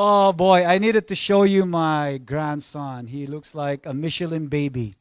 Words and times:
Oh 0.00 0.32
boy, 0.32 0.64
I 0.64 0.78
needed 0.78 1.08
to 1.08 1.16
show 1.16 1.42
you 1.42 1.66
my 1.66 2.20
grandson. 2.24 3.08
He 3.08 3.26
looks 3.26 3.52
like 3.52 3.84
a 3.84 3.92
Michelin 3.92 4.46
baby, 4.46 4.94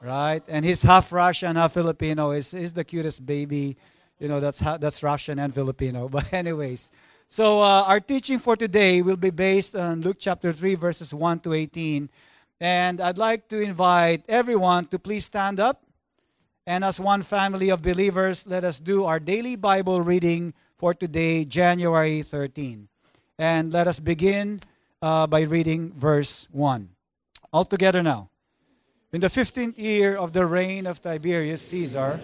right? 0.00 0.44
And 0.46 0.64
he's 0.64 0.80
half 0.82 1.10
Russian, 1.10 1.56
half 1.56 1.72
Filipino. 1.72 2.30
He's, 2.30 2.52
he's 2.52 2.72
the 2.72 2.84
cutest 2.84 3.26
baby. 3.26 3.76
You 4.20 4.28
know, 4.28 4.38
that's, 4.38 4.60
that's 4.60 5.02
Russian 5.02 5.40
and 5.40 5.52
Filipino. 5.52 6.08
But, 6.12 6.32
anyways, 6.32 6.92
so 7.26 7.60
uh, 7.62 7.82
our 7.88 7.98
teaching 7.98 8.38
for 8.38 8.54
today 8.54 9.02
will 9.02 9.16
be 9.16 9.30
based 9.30 9.74
on 9.74 10.02
Luke 10.02 10.18
chapter 10.20 10.52
3, 10.52 10.76
verses 10.76 11.12
1 11.12 11.40
to 11.40 11.52
18. 11.54 12.08
And 12.60 13.00
I'd 13.00 13.18
like 13.18 13.48
to 13.48 13.60
invite 13.60 14.22
everyone 14.28 14.84
to 14.94 15.00
please 15.00 15.24
stand 15.24 15.58
up. 15.58 15.82
And 16.64 16.84
as 16.84 17.00
one 17.00 17.22
family 17.22 17.70
of 17.70 17.82
believers, 17.82 18.46
let 18.46 18.62
us 18.62 18.78
do 18.78 19.04
our 19.04 19.18
daily 19.18 19.56
Bible 19.56 20.00
reading 20.00 20.54
for 20.76 20.94
today, 20.94 21.44
January 21.44 22.22
13. 22.22 22.88
And 23.38 23.72
let 23.72 23.86
us 23.86 24.00
begin 24.00 24.60
uh, 25.00 25.28
by 25.28 25.42
reading 25.42 25.92
verse 25.92 26.48
1. 26.50 26.88
All 27.52 27.64
together 27.64 28.02
now. 28.02 28.30
In 29.12 29.20
the 29.20 29.28
15th 29.28 29.78
year 29.78 30.16
of 30.16 30.32
the 30.32 30.44
reign 30.44 30.86
of 30.86 31.00
Tiberius 31.00 31.62
Caesar, 31.62 32.20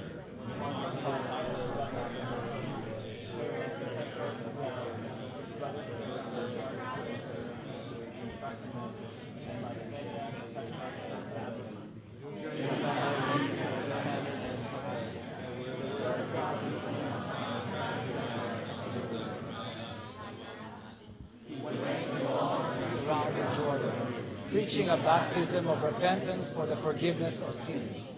preaching 24.54 24.88
a 24.88 24.96
baptism 24.98 25.66
of 25.66 25.82
repentance 25.82 26.48
for 26.48 26.64
the 26.64 26.76
forgiveness 26.76 27.40
of 27.40 27.52
sins. 27.52 28.12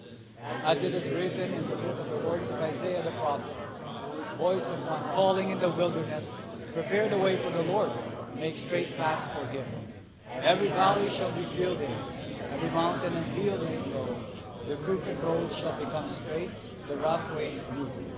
As 0.63 0.83
it 0.83 0.93
is 0.93 1.09
written 1.09 1.51
in 1.51 1.67
the 1.67 1.75
book 1.77 1.97
of 1.97 2.11
the 2.11 2.17
words 2.17 2.51
of 2.51 2.61
Isaiah 2.61 3.01
the 3.01 3.09
prophet, 3.09 3.57
voice 4.37 4.69
of 4.69 4.79
one 4.85 5.01
calling 5.15 5.49
in 5.49 5.59
the 5.59 5.71
wilderness, 5.71 6.39
prepare 6.75 7.09
the 7.09 7.17
way 7.17 7.37
for 7.37 7.49
the 7.49 7.63
Lord, 7.63 7.89
make 8.35 8.55
straight 8.55 8.95
paths 8.97 9.29
for 9.29 9.47
him. 9.47 9.65
Every 10.43 10.67
valley 10.67 11.09
shall 11.09 11.31
be 11.31 11.41
filled 11.57 11.81
in, 11.81 11.91
every 12.53 12.69
mountain 12.69 13.15
and 13.15 13.25
hill 13.33 13.57
made 13.57 13.87
low. 13.87 14.15
The 14.67 14.77
crooked 14.77 15.19
road 15.23 15.51
shall 15.51 15.73
become 15.79 16.07
straight, 16.07 16.51
the 16.87 16.97
rough 16.97 17.35
ways 17.35 17.63
smooth. 17.63 18.11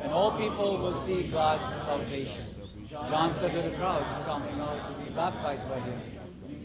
And 0.00 0.12
all 0.12 0.30
people 0.30 0.78
will 0.78 0.94
see 0.94 1.24
God's 1.24 1.74
salvation. 1.74 2.44
John 3.10 3.34
said 3.34 3.52
to 3.52 3.62
the 3.68 3.76
crowds 3.76 4.16
coming 4.18 4.60
out 4.60 4.92
to 4.92 5.04
be 5.04 5.10
baptized 5.10 5.68
by 5.68 5.80
him, 5.80 6.00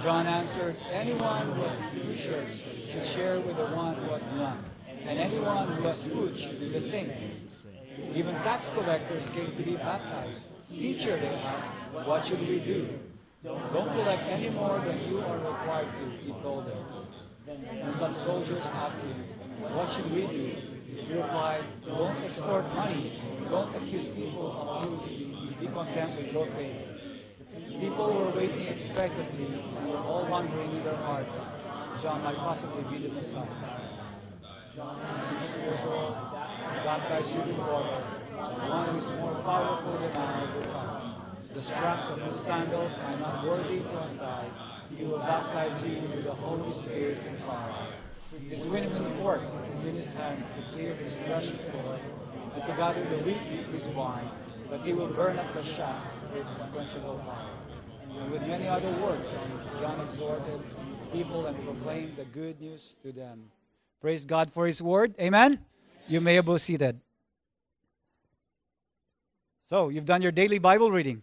John 0.00 0.26
answered, 0.26 0.76
Anyone 0.90 1.52
who 1.52 1.62
has 1.62 1.92
two 1.92 2.16
shirts 2.16 2.64
should 2.88 3.04
share 3.04 3.40
with 3.40 3.56
the 3.56 3.66
one 3.66 3.94
who 3.96 4.10
has 4.12 4.28
none, 4.28 4.64
and 5.04 5.18
anyone 5.18 5.68
who 5.68 5.82
has 5.84 6.06
food 6.06 6.38
should 6.38 6.60
do 6.60 6.70
the 6.70 6.80
same. 6.80 7.12
Even 8.14 8.34
tax 8.36 8.70
collectors 8.70 9.30
came 9.30 9.54
to 9.56 9.62
be 9.62 9.76
baptized. 9.76 10.48
Teacher, 10.68 11.16
they 11.16 11.34
asked, 11.34 11.72
What 12.04 12.26
should 12.26 12.46
we 12.48 12.60
do? 12.60 12.88
Don't 13.44 13.92
collect 13.94 14.22
any 14.28 14.50
more 14.50 14.78
than 14.80 14.98
you 15.08 15.20
are 15.20 15.38
required 15.38 15.88
to, 15.98 16.10
he 16.24 16.32
told 16.42 16.66
them. 16.66 16.78
And 17.46 17.92
some 17.92 18.14
soldiers 18.14 18.70
asked 18.74 18.98
him, 18.98 19.24
What 19.74 19.92
should 19.92 20.10
we 20.12 20.26
do? 20.26 20.56
He 20.86 21.12
replied, 21.12 21.64
Don't 21.84 22.16
extort 22.24 22.66
money. 22.74 23.20
Don't 23.50 23.74
accuse 23.76 24.08
people 24.08 24.50
of 24.52 25.08
usury. 25.08 25.56
Be 25.60 25.66
content 25.68 26.16
with 26.16 26.32
your 26.32 26.46
pay. 26.46 26.95
People 27.80 28.14
were 28.14 28.30
waiting 28.30 28.66
expectantly 28.68 29.60
and 29.76 29.88
were 29.90 29.98
all 29.98 30.26
wondering 30.26 30.70
in 30.72 30.82
their 30.82 30.96
hearts, 30.96 31.44
John 32.00 32.22
might 32.22 32.36
possibly 32.36 32.82
be 32.84 33.06
the 33.06 33.12
Messiah. 33.12 33.46
Jesus 34.74 35.56
foretold, 35.56 36.16
baptize 36.84 37.34
you 37.34 37.40
with 37.42 37.58
water. 37.58 38.00
One 38.68 38.88
who 38.88 38.98
is 38.98 39.08
more 39.20 39.34
powerful 39.44 39.92
than 39.98 40.16
I 40.16 40.54
will 40.54 40.64
come. 40.64 41.14
The 41.54 41.60
straps 41.60 42.08
of 42.10 42.20
his 42.22 42.36
sandals 42.36 42.98
are 42.98 43.16
not 43.18 43.44
worthy 43.44 43.80
to 43.80 44.02
untie. 44.02 44.50
He 44.96 45.04
will 45.04 45.18
baptize 45.18 45.82
you 45.84 46.00
with 46.08 46.24
the 46.24 46.32
Holy 46.32 46.72
Spirit 46.72 47.20
and 47.26 47.38
fire. 47.40 47.88
His 48.48 48.66
winnowing 48.66 49.16
fork 49.18 49.42
is 49.72 49.84
in 49.84 49.94
his 49.96 50.12
hand 50.14 50.44
to 50.56 50.72
clear 50.72 50.94
his 50.94 51.18
threshing 51.18 51.58
floor 51.58 51.98
and 52.54 52.64
to 52.64 52.72
gather 52.72 53.04
the 53.04 53.18
wheat 53.18 53.42
with 53.50 53.72
his 53.72 53.86
barn, 53.88 54.28
but 54.68 54.80
he 54.80 54.92
will 54.92 55.08
burn 55.08 55.38
up 55.38 55.54
the 55.54 55.62
chaff 55.62 56.02
with 56.32 56.46
unquenchable 56.60 57.18
fire. 57.24 57.45
And 58.18 58.30
with 58.30 58.46
many 58.46 58.66
other 58.66 58.90
words, 59.02 59.38
John 59.78 60.00
exhorted 60.00 60.60
people 61.12 61.46
and 61.46 61.56
proclaimed 61.64 62.16
the 62.16 62.24
good 62.24 62.60
news 62.60 62.96
to 63.02 63.12
them. 63.12 63.50
Praise 64.00 64.24
God 64.24 64.50
for 64.50 64.66
His 64.66 64.82
word. 64.82 65.14
Amen. 65.20 65.60
You 66.08 66.20
may 66.20 66.34
have 66.34 66.46
be 66.46 66.58
seated. 66.58 67.00
So, 69.68 69.88
you've 69.88 70.04
done 70.04 70.22
your 70.22 70.32
daily 70.32 70.58
Bible 70.58 70.90
reading. 70.90 71.22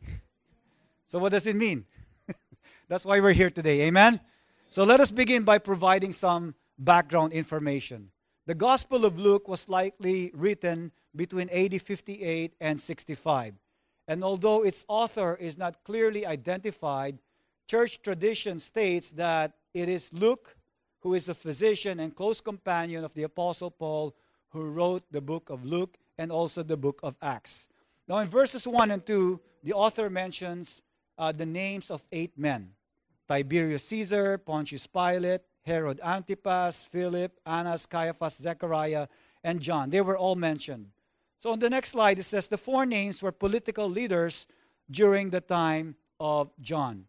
So, 1.06 1.20
what 1.20 1.32
does 1.32 1.48
it 1.48 1.56
mean? 1.56 1.86
That's 2.90 3.06
why 3.06 3.20
we're 3.20 3.34
here 3.34 3.50
today. 3.50 3.82
Amen. 3.82 4.20
So, 4.70 4.84
let 4.84 5.00
us 5.00 5.12
begin 5.12 5.44
by 5.44 5.60
providing 5.60 6.12
some 6.12 6.56
background 6.78 7.34
information. 7.34 8.10
The 8.46 8.56
Gospel 8.56 9.06
of 9.06 9.18
Luke 9.18 9.48
was 9.48 9.70
likely 9.70 10.32
written 10.34 10.92
between 11.16 11.50
AD 11.50 11.82
58 11.82 12.54
and 12.60 12.80
65. 12.80 13.54
And 14.08 14.24
although 14.24 14.64
its 14.64 14.86
author 14.88 15.36
is 15.36 15.58
not 15.58 15.84
clearly 15.84 16.26
identified, 16.26 17.20
church 17.68 18.02
tradition 18.02 18.60
states 18.60 19.12
that 19.12 19.54
it 19.74 19.90
is 19.90 20.12
Luke, 20.14 20.56
who 21.00 21.14
is 21.14 21.30
a 21.30 21.36
physician 21.36 22.00
and 22.00 22.16
close 22.16 22.42
companion 22.42 23.04
of 23.04 23.14
the 23.14 23.24
Apostle 23.24 23.72
Paul, 23.72 24.16
who 24.50 24.70
wrote 24.70 25.04
the 25.12 25.22
book 25.22 25.50
of 25.50 25.66
Luke 25.66 25.98
and 26.18 26.32
also 26.32 26.64
the 26.64 26.78
book 26.78 27.00
of 27.04 27.16
Acts. 27.22 27.68
Now, 28.08 28.20
in 28.20 28.28
verses 28.28 28.68
1 28.68 28.92
and 28.92 29.06
2, 29.06 29.40
the 29.64 29.74
author 29.74 30.10
mentions 30.10 30.82
uh, 31.18 31.32
the 31.32 31.46
names 31.46 31.90
of 31.90 32.04
eight 32.12 32.38
men 32.38 32.72
Tiberius 33.28 33.84
Caesar, 33.86 34.38
Pontius 34.38 34.86
Pilate, 34.86 35.42
Herod 35.66 36.00
Antipas, 36.04 36.86
Philip, 36.86 37.32
Annas, 37.46 37.86
Caiaphas, 37.86 38.38
Zechariah, 38.38 39.08
and 39.44 39.62
John. 39.62 39.90
They 39.90 40.02
were 40.02 40.18
all 40.18 40.36
mentioned. 40.36 40.88
So 41.44 41.52
on 41.52 41.60
the 41.60 41.70
next 41.70 41.90
slide, 41.90 42.20
it 42.20 42.24
says 42.24 42.48
the 42.48 42.58
four 42.58 42.86
names 42.86 43.22
were 43.22 43.34
political 43.34 43.90
leaders 43.90 44.48
during 44.90 45.30
the 45.30 45.42
time 45.42 45.98
of 46.18 46.50
John. 46.62 47.04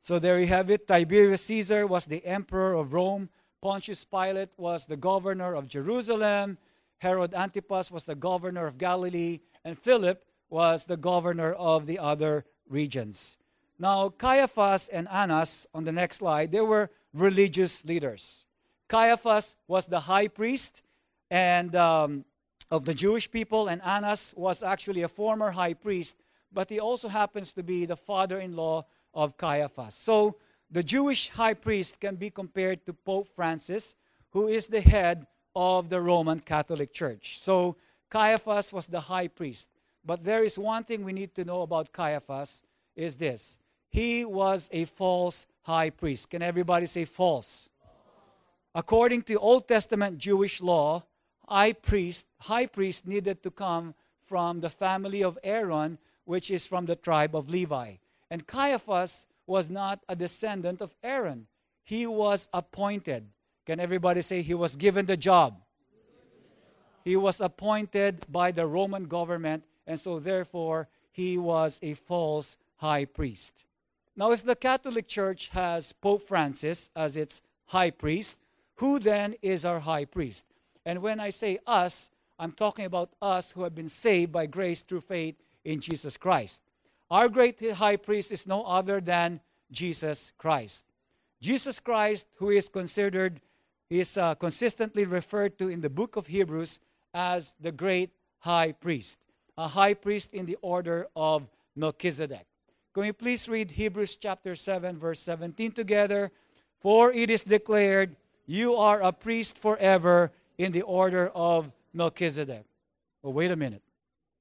So 0.00 0.18
there 0.18 0.40
you 0.40 0.48
have 0.48 0.70
it. 0.70 0.88
Tiberius 0.88 1.44
Caesar 1.44 1.86
was 1.86 2.06
the 2.06 2.26
emperor 2.26 2.74
of 2.74 2.92
Rome. 2.92 3.28
Pontius 3.62 4.04
Pilate 4.04 4.58
was 4.58 4.86
the 4.86 4.96
governor 4.96 5.54
of 5.54 5.68
Jerusalem. 5.68 6.58
Herod 6.98 7.32
Antipas 7.32 7.92
was 7.92 8.06
the 8.06 8.16
governor 8.16 8.66
of 8.66 8.76
Galilee. 8.76 9.38
And 9.64 9.78
Philip 9.78 10.24
was 10.48 10.86
the 10.86 10.96
governor 10.96 11.52
of 11.52 11.86
the 11.86 12.00
other 12.00 12.44
regions. 12.68 13.38
Now, 13.78 14.08
Caiaphas 14.08 14.88
and 14.88 15.06
Annas, 15.12 15.64
on 15.72 15.84
the 15.84 15.92
next 15.92 16.16
slide, 16.16 16.50
they 16.50 16.60
were 16.60 16.90
religious 17.14 17.84
leaders. 17.84 18.46
Caiaphas 18.88 19.54
was 19.68 19.86
the 19.86 20.00
high 20.00 20.26
priest, 20.26 20.82
and 21.30 21.76
um, 21.76 22.24
of 22.70 22.84
the 22.84 22.94
Jewish 22.94 23.30
people, 23.30 23.68
and 23.68 23.82
Annas 23.82 24.34
was 24.36 24.62
actually 24.62 25.02
a 25.02 25.08
former 25.08 25.50
high 25.50 25.74
priest, 25.74 26.16
but 26.52 26.70
he 26.70 26.80
also 26.80 27.08
happens 27.08 27.52
to 27.54 27.62
be 27.62 27.84
the 27.84 27.96
father 27.96 28.38
in 28.38 28.56
law 28.56 28.86
of 29.12 29.36
Caiaphas. 29.36 29.94
So 29.94 30.36
the 30.70 30.82
Jewish 30.82 31.30
high 31.30 31.54
priest 31.54 32.00
can 32.00 32.16
be 32.16 32.30
compared 32.30 32.86
to 32.86 32.92
Pope 32.92 33.28
Francis, 33.34 33.96
who 34.30 34.46
is 34.46 34.68
the 34.68 34.80
head 34.80 35.26
of 35.54 35.88
the 35.88 36.00
Roman 36.00 36.38
Catholic 36.38 36.92
Church. 36.92 37.40
So 37.40 37.76
Caiaphas 38.08 38.72
was 38.72 38.86
the 38.86 39.00
high 39.00 39.28
priest. 39.28 39.68
But 40.04 40.22
there 40.22 40.44
is 40.44 40.58
one 40.58 40.84
thing 40.84 41.04
we 41.04 41.12
need 41.12 41.34
to 41.34 41.44
know 41.44 41.62
about 41.62 41.92
Caiaphas 41.92 42.62
is 42.96 43.16
this. 43.16 43.58
He 43.88 44.24
was 44.24 44.68
a 44.72 44.84
false 44.84 45.46
high 45.62 45.90
priest. 45.90 46.30
Can 46.30 46.42
everybody 46.42 46.86
say 46.86 47.04
false? 47.04 47.68
According 48.74 49.22
to 49.22 49.34
Old 49.38 49.66
Testament 49.66 50.18
Jewish 50.18 50.62
law, 50.62 51.04
high 51.50 51.72
priest, 51.72 52.26
high 52.40 52.66
priest 52.66 53.06
needed 53.06 53.42
to 53.42 53.50
come 53.50 53.94
from 54.22 54.60
the 54.60 54.70
family 54.70 55.24
of 55.24 55.38
Aaron, 55.42 55.98
which 56.24 56.50
is 56.50 56.66
from 56.66 56.86
the 56.86 56.94
tribe 56.94 57.34
of 57.34 57.50
Levi. 57.50 57.94
And 58.30 58.46
Caiaphas 58.46 59.26
was 59.46 59.68
not 59.68 60.00
a 60.08 60.14
descendant 60.14 60.80
of 60.80 60.94
Aaron. 61.02 61.48
He 61.82 62.06
was 62.06 62.48
appointed. 62.54 63.26
Can 63.66 63.80
everybody 63.80 64.22
say 64.22 64.42
he 64.42 64.54
was 64.54 64.76
given 64.76 65.06
the 65.06 65.16
job? 65.16 65.60
He 67.04 67.16
was 67.16 67.40
appointed 67.40 68.26
by 68.30 68.52
the 68.52 68.66
Roman 68.66 69.06
government, 69.06 69.64
and 69.86 69.98
so 69.98 70.20
therefore 70.20 70.88
he 71.10 71.36
was 71.36 71.80
a 71.82 71.94
false 71.94 72.56
high 72.76 73.06
priest. 73.06 73.64
Now, 74.14 74.32
if 74.32 74.44
the 74.44 74.54
Catholic 74.54 75.08
Church 75.08 75.48
has 75.48 75.92
Pope 75.92 76.22
Francis 76.22 76.90
as 76.94 77.16
its 77.16 77.42
high 77.66 77.90
priest, 77.90 78.42
who 78.76 78.98
then 78.98 79.34
is 79.42 79.64
our 79.64 79.80
high 79.80 80.04
priest? 80.04 80.46
And 80.84 81.02
when 81.02 81.20
I 81.20 81.30
say 81.30 81.58
us, 81.66 82.10
I'm 82.38 82.52
talking 82.52 82.86
about 82.86 83.10
us 83.20 83.52
who 83.52 83.64
have 83.64 83.74
been 83.74 83.88
saved 83.88 84.32
by 84.32 84.46
grace 84.46 84.82
through 84.82 85.02
faith 85.02 85.36
in 85.64 85.80
Jesus 85.80 86.16
Christ. 86.16 86.62
Our 87.10 87.28
great 87.28 87.60
high 87.72 87.96
priest 87.96 88.32
is 88.32 88.46
no 88.46 88.64
other 88.64 89.00
than 89.00 89.40
Jesus 89.70 90.32
Christ. 90.38 90.84
Jesus 91.40 91.80
Christ, 91.80 92.26
who 92.36 92.50
is 92.50 92.68
considered, 92.68 93.40
is 93.88 94.16
uh, 94.16 94.34
consistently 94.36 95.04
referred 95.04 95.58
to 95.58 95.68
in 95.68 95.80
the 95.80 95.90
book 95.90 96.16
of 96.16 96.28
Hebrews 96.28 96.80
as 97.12 97.54
the 97.60 97.72
great 97.72 98.10
high 98.38 98.72
priest, 98.72 99.18
a 99.58 99.68
high 99.68 99.94
priest 99.94 100.32
in 100.32 100.46
the 100.46 100.56
order 100.62 101.08
of 101.16 101.48
Melchizedek. 101.76 102.46
Can 102.94 103.02
we 103.02 103.12
please 103.12 103.48
read 103.48 103.70
Hebrews 103.70 104.16
chapter 104.16 104.54
7, 104.54 104.96
verse 104.96 105.20
17 105.20 105.72
together? 105.72 106.30
For 106.80 107.12
it 107.12 107.30
is 107.30 107.44
declared, 107.44 108.16
You 108.46 108.76
are 108.76 109.02
a 109.02 109.12
priest 109.12 109.58
forever 109.58 110.32
in 110.60 110.72
the 110.72 110.82
order 110.82 111.30
of 111.34 111.72
Melchizedek. 111.94 112.66
Well, 113.22 113.32
wait 113.32 113.50
a 113.50 113.56
minute. 113.56 113.80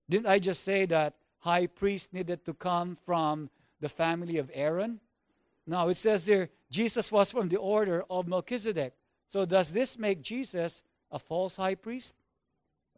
Didn't 0.09 0.27
I 0.27 0.37
just 0.37 0.65
say 0.65 0.85
that 0.87 1.13
high 1.37 1.65
priest 1.67 2.13
needed 2.13 2.43
to 2.43 2.53
come 2.53 2.95
from 3.05 3.49
the 3.79 3.87
family 3.87 4.37
of 4.37 4.51
Aaron? 4.53 4.99
Now 5.65 5.87
it 5.87 5.93
says 5.95 6.25
there, 6.25 6.49
Jesus 6.69 7.09
was 7.09 7.31
from 7.31 7.47
the 7.47 7.55
order 7.55 8.03
of 8.09 8.27
Melchizedek. 8.27 8.93
So 9.27 9.45
does 9.45 9.71
this 9.71 9.97
make 9.97 10.21
Jesus 10.21 10.83
a 11.09 11.19
false 11.19 11.55
high 11.55 11.75
priest? 11.75 12.15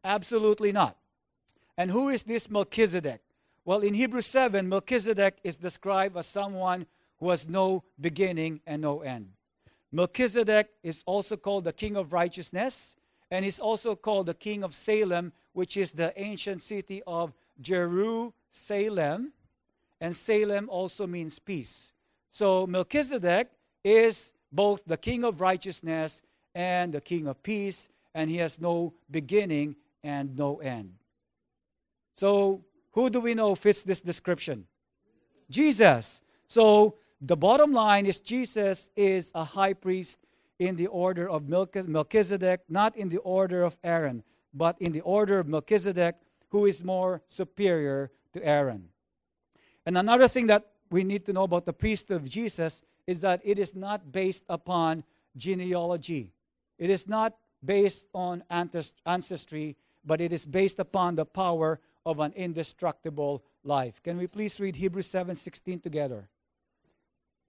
Absolutely 0.04 0.72
not. 0.72 0.98
And 1.78 1.92
who 1.92 2.10
is 2.10 2.24
this 2.24 2.50
Melchizedek? 2.50 3.22
Well, 3.66 3.82
in 3.82 3.94
Hebrews 3.94 4.26
7, 4.26 4.68
Melchizedek 4.68 5.38
is 5.44 5.58
described 5.58 6.18
as 6.18 6.26
someone 6.26 6.88
who 7.20 7.30
has 7.30 7.48
no 7.48 7.84
beginning 8.00 8.62
and 8.66 8.82
no 8.82 9.02
end. 9.02 9.30
Melchizedek 9.92 10.72
is 10.82 11.04
also 11.06 11.38
called 11.38 11.66
the 11.66 11.74
king 11.74 11.96
of 11.96 12.14
righteousness, 12.14 12.96
and 13.32 13.46
he's 13.46 13.60
also 13.60 13.96
called 13.96 14.26
the 14.26 14.34
king 14.34 14.64
of 14.64 14.76
Salem, 14.76 15.32
which 15.54 15.78
is 15.78 15.94
the 15.94 16.14
ancient 16.22 16.60
city 16.60 17.02
of 17.08 17.34
Jerusalem. 17.62 19.32
And 20.02 20.16
Salem 20.16 20.68
also 20.70 21.08
means 21.08 21.40
peace. 21.40 21.94
So 22.30 22.68
Melchizedek 22.68 23.50
is 23.84 24.34
both 24.52 24.84
the 24.86 24.98
king 24.98 25.24
of 25.24 25.40
righteousness 25.40 26.22
and 26.54 26.92
the 26.92 27.00
king 27.00 27.28
of 27.28 27.42
peace, 27.42 27.90
and 28.14 28.30
he 28.30 28.38
has 28.38 28.60
no 28.60 28.94
beginning 29.10 29.78
and 30.04 30.38
no 30.38 30.58
end. 30.58 30.94
So, 32.16 32.66
who 32.92 33.10
do 33.10 33.22
we 33.22 33.34
know 33.34 33.56
fits 33.56 33.84
this 33.84 34.02
description? 34.02 34.68
Jesus. 35.50 36.22
So, 36.48 36.98
the 37.22 37.38
bottom 37.38 37.72
line 37.72 38.06
is 38.06 38.20
Jesus 38.20 38.90
is 38.98 39.32
a 39.34 39.46
high 39.46 39.74
priest 39.74 40.18
in 40.62 40.76
the 40.76 40.86
order 40.86 41.28
of 41.28 41.50
Melchizedek, 41.50 42.62
not 42.70 42.96
in 42.96 43.10
the 43.10 43.18
order 43.18 43.64
of 43.64 43.76
Aaron, 43.84 44.24
but 44.54 44.80
in 44.80 44.92
the 44.92 45.02
order 45.02 45.40
of 45.40 45.48
Melchizedek, 45.48 46.18
who 46.50 46.68
is 46.68 46.84
more 46.84 47.24
superior 47.30 48.12
to 48.34 48.46
Aaron. 48.46 48.90
And 49.88 49.98
another 49.98 50.28
thing 50.28 50.46
that 50.48 50.68
we 50.92 51.04
need 51.04 51.26
to 51.26 51.34
know 51.34 51.46
about 51.46 51.66
the 51.66 51.74
priesthood 51.74 52.22
of 52.22 52.30
Jesus 52.30 52.84
is 53.08 53.22
that 53.22 53.42
it 53.44 53.58
is 53.58 53.74
not 53.74 54.12
based 54.12 54.44
upon 54.50 55.04
genealogy. 55.36 56.32
It 56.78 56.92
is 56.92 57.08
not 57.08 57.34
based 57.66 58.06
on 58.14 58.44
ancestry, 58.52 59.78
but 60.06 60.22
it 60.22 60.32
is 60.32 60.46
based 60.46 60.78
upon 60.78 61.16
the 61.16 61.26
power 61.26 61.80
of 62.06 62.20
an 62.20 62.34
indestructible 62.36 63.44
life. 63.64 64.04
Can 64.04 64.16
we 64.18 64.28
please 64.28 64.60
read 64.60 64.76
Hebrews 64.76 65.08
7:16 65.08 65.82
together? 65.82 66.30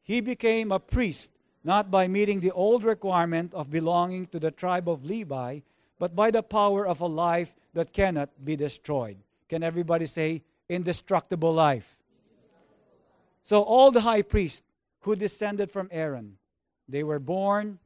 He 0.03 0.23
became 0.23 0.73
a 0.73 0.81
priest 0.81 1.31
not 1.65 1.91
by 1.91 2.09
meeting 2.09 2.41
the 2.41 2.53
old 2.53 2.85
requirement 2.85 3.55
of 3.55 3.71
belonging 3.71 4.27
to 4.27 4.39
the 4.39 4.51
tribe 4.51 4.89
of 4.89 5.05
Levi, 5.05 5.61
but 5.99 6.17
by 6.17 6.31
the 6.31 6.43
power 6.43 6.87
of 6.87 7.01
a 7.01 7.07
life 7.07 7.55
that 7.75 7.93
cannot 7.93 8.31
be 8.45 8.57
destroyed. 8.57 9.17
Can 9.49 9.63
everybody 9.63 10.07
say 10.07 10.43
indestructible 10.69 11.53
life? 11.53 11.97
So 13.43 13.63
all 13.63 13.91
the 13.91 14.01
high 14.01 14.23
priests 14.23 14.63
who 15.01 15.17
descended 15.17 15.71
from 15.71 15.89
Aaron, 15.91 16.39
they 16.89 17.05
were 17.05 17.19
born, 17.19 17.79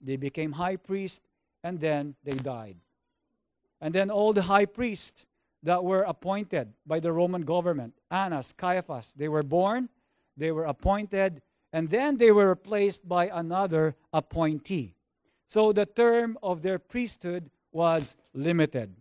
they 0.00 0.16
became 0.16 0.52
high 0.52 0.76
priests, 0.76 1.22
and 1.62 1.80
then 1.80 2.14
they 2.24 2.34
died. 2.34 2.76
And 3.80 3.94
then 3.94 4.10
all 4.10 4.32
the 4.32 4.42
high 4.42 4.66
priests 4.66 5.26
that 5.62 5.82
were 5.82 6.02
appointed 6.02 6.72
by 6.86 7.00
the 7.00 7.12
Roman 7.12 7.42
government, 7.42 7.94
Annas, 8.10 8.52
Caiaphas, 8.52 9.14
they 9.16 9.28
were 9.28 9.42
born, 9.42 9.88
they 10.36 10.52
were 10.52 10.64
appointed, 10.64 11.42
and 11.74 11.90
then 11.90 12.18
they 12.18 12.30
were 12.30 12.50
replaced 12.50 13.08
by 13.08 13.28
another 13.34 13.96
appointee. 14.12 14.94
So 15.48 15.72
the 15.72 15.86
term 15.86 16.38
of 16.40 16.62
their 16.62 16.78
priesthood 16.78 17.50
was 17.72 18.16
limited. 18.32 18.94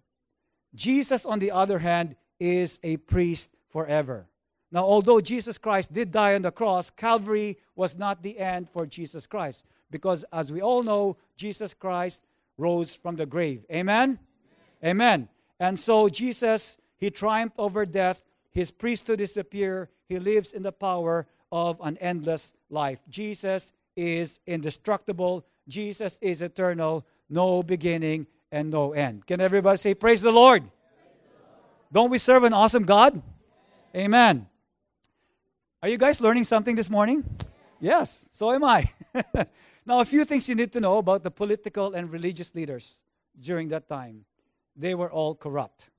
Jesus, 0.74 1.24
on 1.28 1.38
the 1.38 1.52
other 1.52 1.78
hand, 1.78 2.16
is 2.40 2.80
a 2.82 2.98
priest 2.98 3.52
forever. 3.70 4.28
Now, 4.72 4.86
although 4.86 5.22
Jesus 5.22 5.60
Christ 5.60 5.94
did 5.94 6.12
die 6.12 6.34
on 6.34 6.42
the 6.42 6.52
cross, 6.52 6.90
Calvary 6.90 7.60
was 7.76 7.96
not 7.96 8.24
the 8.24 8.40
end 8.40 8.68
for 8.68 8.88
Jesus 8.88 9.28
Christ. 9.28 9.66
Because 9.92 10.26
as 10.34 10.52
we 10.52 10.60
all 10.60 10.82
know, 10.82 11.18
Jesus 11.38 11.76
Christ 11.76 12.24
rose 12.58 12.96
from 12.96 13.18
the 13.18 13.28
grave. 13.28 13.66
Amen? 13.72 14.18
Amen. 14.84 15.30
And 15.60 15.78
so 15.78 16.10
Jesus, 16.10 16.80
he 16.98 17.12
triumphed 17.12 17.60
over 17.60 17.86
death. 17.86 18.26
His 18.52 18.72
priesthood 18.72 19.20
disappeared. 19.20 19.90
He 20.08 20.18
lives 20.18 20.54
in 20.54 20.64
the 20.64 20.72
power 20.72 21.28
of 21.54 21.80
an 21.84 21.96
endless 22.02 22.56
life. 22.72 23.00
Jesus 23.08 23.72
is 23.96 24.40
indestructible. 24.48 25.46
Jesus 25.68 26.18
is 26.20 26.42
eternal. 26.42 27.06
No 27.30 27.62
beginning 27.62 28.26
and 28.52 28.72
no 28.72 28.94
end. 28.94 29.28
Can 29.28 29.40
everybody 29.40 29.78
say, 29.78 29.94
Praise 29.94 30.24
the 30.24 30.32
Lord? 30.32 30.64
Don't 31.92 32.10
we 32.10 32.18
serve 32.18 32.44
an 32.44 32.54
awesome 32.54 32.84
God? 32.84 33.22
Amen. 33.96 34.48
Are 35.84 35.90
you 35.90 36.00
guys 36.00 36.20
learning 36.20 36.46
something 36.46 36.76
this 36.76 36.90
morning? 36.90 37.24
Yes, 37.80 38.28
so 38.32 38.52
am 38.52 38.64
I. 38.64 38.90
now, 39.86 40.00
a 40.00 40.06
few 40.06 40.26
things 40.26 40.50
you 40.50 40.56
need 40.56 40.72
to 40.74 40.80
know 40.80 40.98
about 40.98 41.22
the 41.22 41.30
political 41.30 41.94
and 41.94 42.12
religious 42.12 42.56
leaders 42.56 43.04
during 43.40 43.68
that 43.68 43.88
time. 43.88 44.26
They 44.76 44.96
were 44.96 45.12
all 45.12 45.36
corrupt. 45.36 45.92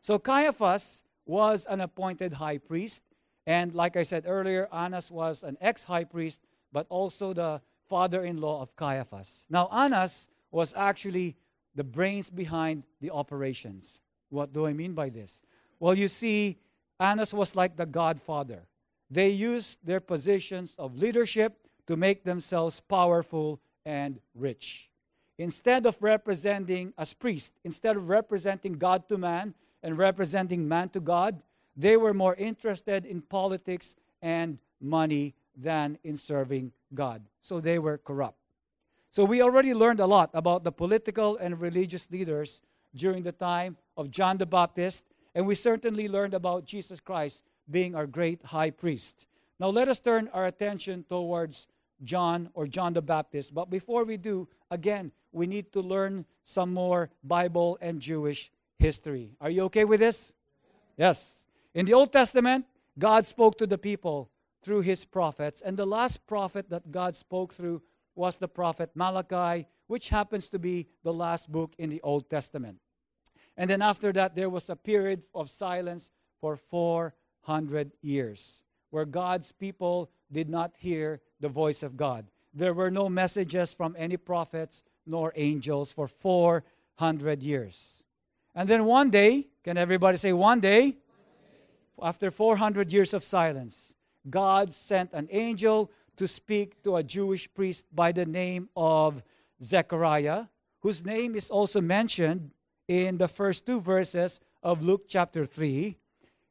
So, 0.00 0.18
Caiaphas 0.18 1.04
was 1.26 1.66
an 1.66 1.82
appointed 1.82 2.32
high 2.32 2.56
priest. 2.56 3.02
And 3.50 3.74
like 3.74 3.96
I 3.96 4.04
said 4.04 4.26
earlier, 4.28 4.68
Annas 4.72 5.10
was 5.10 5.42
an 5.42 5.58
ex 5.60 5.82
high 5.82 6.04
priest, 6.04 6.40
but 6.70 6.86
also 6.88 7.32
the 7.32 7.60
father 7.88 8.22
in 8.22 8.40
law 8.40 8.62
of 8.62 8.76
Caiaphas. 8.76 9.44
Now, 9.50 9.68
Annas 9.72 10.28
was 10.52 10.72
actually 10.76 11.34
the 11.74 11.82
brains 11.82 12.30
behind 12.30 12.84
the 13.00 13.10
operations. 13.10 14.02
What 14.28 14.52
do 14.52 14.66
I 14.68 14.72
mean 14.72 14.92
by 14.92 15.08
this? 15.08 15.42
Well, 15.80 15.98
you 15.98 16.06
see, 16.06 16.60
Annas 17.00 17.34
was 17.34 17.56
like 17.56 17.76
the 17.76 17.86
godfather. 17.86 18.68
They 19.10 19.30
used 19.30 19.84
their 19.84 19.98
positions 19.98 20.76
of 20.78 20.96
leadership 20.96 21.58
to 21.88 21.96
make 21.96 22.22
themselves 22.22 22.78
powerful 22.78 23.60
and 23.84 24.20
rich. 24.32 24.92
Instead 25.38 25.86
of 25.86 25.98
representing 26.00 26.94
as 26.96 27.14
priest, 27.14 27.54
instead 27.64 27.96
of 27.96 28.08
representing 28.08 28.74
God 28.74 29.08
to 29.08 29.18
man 29.18 29.54
and 29.82 29.98
representing 29.98 30.68
man 30.68 30.88
to 30.90 31.00
God, 31.00 31.42
they 31.80 31.96
were 31.96 32.12
more 32.12 32.34
interested 32.34 33.06
in 33.06 33.22
politics 33.22 33.96
and 34.20 34.58
money 34.80 35.34
than 35.56 35.98
in 36.04 36.16
serving 36.16 36.72
God. 36.92 37.22
So 37.40 37.60
they 37.60 37.78
were 37.78 37.98
corrupt. 37.98 38.36
So 39.10 39.24
we 39.24 39.42
already 39.42 39.74
learned 39.74 40.00
a 40.00 40.06
lot 40.06 40.30
about 40.34 40.62
the 40.62 40.72
political 40.72 41.36
and 41.38 41.60
religious 41.60 42.10
leaders 42.10 42.60
during 42.94 43.22
the 43.22 43.32
time 43.32 43.76
of 43.96 44.10
John 44.10 44.36
the 44.36 44.46
Baptist, 44.46 45.04
and 45.34 45.46
we 45.46 45.54
certainly 45.54 46.08
learned 46.08 46.34
about 46.34 46.64
Jesus 46.64 47.00
Christ 47.00 47.44
being 47.70 47.94
our 47.94 48.06
great 48.06 48.44
high 48.44 48.70
priest. 48.70 49.26
Now 49.58 49.68
let 49.68 49.88
us 49.88 49.98
turn 50.00 50.28
our 50.32 50.46
attention 50.46 51.04
towards 51.08 51.66
John 52.02 52.50
or 52.54 52.66
John 52.66 52.92
the 52.92 53.02
Baptist. 53.02 53.54
But 53.54 53.70
before 53.70 54.04
we 54.04 54.16
do, 54.16 54.48
again, 54.70 55.12
we 55.32 55.46
need 55.46 55.72
to 55.72 55.80
learn 55.80 56.24
some 56.44 56.72
more 56.72 57.10
Bible 57.24 57.78
and 57.80 58.00
Jewish 58.00 58.50
history. 58.78 59.30
Are 59.40 59.50
you 59.50 59.64
okay 59.64 59.84
with 59.84 60.00
this? 60.00 60.34
Yes. 60.96 61.46
In 61.74 61.86
the 61.86 61.94
Old 61.94 62.12
Testament, 62.12 62.66
God 62.98 63.24
spoke 63.26 63.56
to 63.58 63.66
the 63.66 63.78
people 63.78 64.30
through 64.62 64.82
his 64.82 65.04
prophets, 65.04 65.62
and 65.62 65.76
the 65.76 65.86
last 65.86 66.26
prophet 66.26 66.68
that 66.70 66.90
God 66.90 67.16
spoke 67.16 67.54
through 67.54 67.82
was 68.14 68.36
the 68.36 68.48
prophet 68.48 68.90
Malachi, 68.94 69.66
which 69.86 70.08
happens 70.08 70.48
to 70.48 70.58
be 70.58 70.88
the 71.02 71.12
last 71.12 71.50
book 71.50 71.72
in 71.78 71.88
the 71.88 72.00
Old 72.02 72.28
Testament. 72.28 72.78
And 73.56 73.70
then 73.70 73.82
after 73.82 74.12
that, 74.12 74.34
there 74.34 74.50
was 74.50 74.68
a 74.68 74.76
period 74.76 75.24
of 75.34 75.48
silence 75.48 76.10
for 76.40 76.56
four 76.56 77.14
hundred 77.42 77.92
years, 78.02 78.62
where 78.90 79.04
God's 79.04 79.52
people 79.52 80.10
did 80.30 80.48
not 80.48 80.74
hear 80.78 81.20
the 81.40 81.48
voice 81.48 81.82
of 81.82 81.96
God. 81.96 82.26
There 82.52 82.74
were 82.74 82.90
no 82.90 83.08
messages 83.08 83.72
from 83.72 83.94
any 83.98 84.16
prophets 84.16 84.82
nor 85.06 85.32
angels 85.36 85.92
for 85.92 86.08
400 86.08 87.42
years. 87.42 88.02
And 88.54 88.68
then 88.68 88.84
one 88.84 89.10
day, 89.10 89.48
can 89.64 89.76
everybody 89.76 90.16
say 90.16 90.32
one 90.32 90.60
day? 90.60 90.96
After 92.02 92.30
400 92.30 92.92
years 92.92 93.12
of 93.12 93.22
silence, 93.22 93.94
God 94.28 94.70
sent 94.70 95.12
an 95.12 95.28
angel 95.30 95.90
to 96.16 96.26
speak 96.26 96.82
to 96.82 96.96
a 96.96 97.02
Jewish 97.02 97.52
priest 97.52 97.84
by 97.94 98.12
the 98.12 98.26
name 98.26 98.68
of 98.76 99.22
Zechariah, 99.62 100.46
whose 100.80 101.04
name 101.04 101.34
is 101.34 101.50
also 101.50 101.80
mentioned 101.80 102.52
in 102.88 103.18
the 103.18 103.28
first 103.28 103.66
two 103.66 103.80
verses 103.80 104.40
of 104.62 104.82
Luke 104.82 105.04
chapter 105.08 105.44
3. 105.44 105.96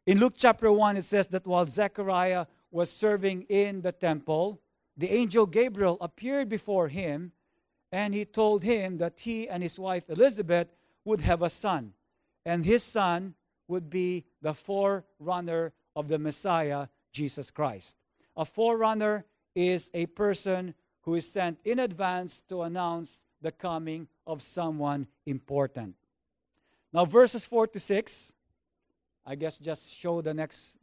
In 0.05 0.19
Luke 0.19 0.35
chapter 0.37 0.71
1, 0.71 0.97
it 0.97 1.03
says 1.03 1.27
that 1.29 1.47
while 1.47 1.65
Zechariah 1.65 2.45
was 2.71 2.91
serving 2.91 3.43
in 3.49 3.81
the 3.81 3.91
temple, 3.91 4.61
the 4.97 5.11
angel 5.11 5.45
Gabriel 5.45 5.97
appeared 6.01 6.49
before 6.49 6.87
him 6.87 7.31
and 7.91 8.13
he 8.13 8.25
told 8.25 8.63
him 8.63 8.97
that 8.99 9.19
he 9.19 9.49
and 9.49 9.63
his 9.63 9.79
wife 9.79 10.09
Elizabeth 10.09 10.67
would 11.05 11.21
have 11.21 11.41
a 11.41 11.49
son, 11.49 11.93
and 12.45 12.65
his 12.65 12.83
son 12.83 13.33
would 13.69 13.89
be 13.89 14.25
the 14.41 14.53
forerunner 14.53 15.71
of 15.95 16.09
the 16.09 16.19
Messiah, 16.19 16.87
Jesus 17.13 17.51
Christ. 17.51 17.95
A 18.35 18.43
forerunner 18.43 19.25
is 19.55 19.89
a 19.93 20.07
person 20.07 20.73
who 21.01 21.15
is 21.15 21.31
sent 21.31 21.59
in 21.63 21.79
advance 21.79 22.41
to 22.49 22.63
announce 22.63 23.21
the 23.41 23.51
coming 23.51 24.07
of 24.27 24.41
someone 24.41 25.07
important. 25.25 25.95
Now, 26.91 27.05
verses 27.05 27.45
4 27.45 27.67
to 27.67 27.79
6, 27.79 28.33
I 29.25 29.35
guess 29.35 29.57
just 29.57 29.95
show 29.95 30.21
the 30.21 30.33
next 30.33 30.75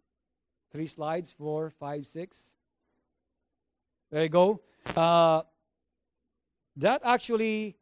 three 0.70 0.86
slides 0.86 1.32
4, 1.32 1.70
5, 1.70 2.06
6. 2.06 2.54
There 4.10 4.22
you 4.22 4.28
go. 4.28 4.62
Uh, 4.94 5.42
that 6.76 7.00
actually, 7.04 7.76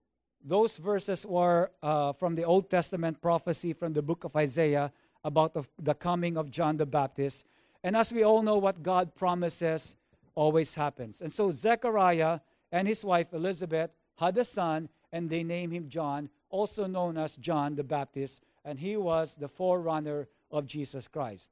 those 0.45 0.77
verses 0.77 1.25
were 1.27 1.71
uh, 1.83 2.13
from 2.13 2.35
the 2.35 2.45
Old 2.45 2.69
Testament 2.71 3.21
prophecy 3.23 3.73
from 3.73 3.95
the 3.95 4.03
book 4.03 4.25
of 4.25 4.37
Isaiah 4.37 4.93
about 5.25 5.55
the, 5.55 5.65
the 5.79 5.95
coming 5.95 6.37
of 6.37 6.51
John 6.51 6.77
the 6.77 6.87
Baptist. 6.87 7.47
And 7.83 7.97
as 7.97 8.13
we 8.13 8.23
all 8.23 8.43
know, 8.43 8.59
what 8.59 8.83
God 8.83 9.15
promises 9.15 9.97
always 10.35 10.75
happens. 10.75 11.23
And 11.23 11.33
so 11.33 11.51
Zechariah 11.51 12.41
and 12.71 12.87
his 12.87 13.05
wife 13.05 13.33
Elizabeth 13.33 13.91
had 14.19 14.37
a 14.37 14.45
son, 14.45 14.89
and 15.13 15.31
they 15.31 15.43
named 15.43 15.73
him 15.73 15.89
John, 15.89 16.29
also 16.51 16.87
known 16.87 17.17
as 17.17 17.37
John 17.37 17.75
the 17.75 17.85
Baptist, 17.85 18.43
and 18.65 18.79
he 18.79 18.97
was 18.97 19.37
the 19.37 19.49
forerunner 19.49 20.29
of 20.51 20.67
Jesus 20.67 21.09
Christ. 21.09 21.51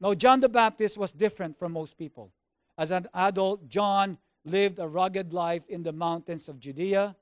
Now, 0.00 0.14
John 0.14 0.40
the 0.40 0.48
Baptist 0.48 0.98
was 0.98 1.12
different 1.12 1.58
from 1.58 1.72
most 1.72 1.98
people. 1.98 2.32
As 2.76 2.90
an 2.90 3.08
adult, 3.14 3.68
John 3.68 4.18
lived 4.44 4.78
a 4.78 4.86
rugged 4.86 5.32
life 5.32 5.62
in 5.68 5.82
the 5.82 5.92
mountains 5.92 6.48
of 6.48 6.60
Judea. 6.60 7.16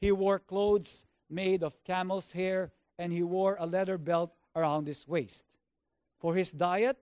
He 0.00 0.12
wore 0.12 0.38
clothes 0.38 1.04
made 1.28 1.62
of 1.62 1.82
camel's 1.84 2.32
hair, 2.32 2.72
and 2.98 3.12
he 3.12 3.22
wore 3.22 3.56
a 3.60 3.66
leather 3.66 3.98
belt 3.98 4.32
around 4.56 4.86
his 4.86 5.06
waist. 5.06 5.44
For 6.18 6.34
his 6.34 6.50
diet, 6.50 6.96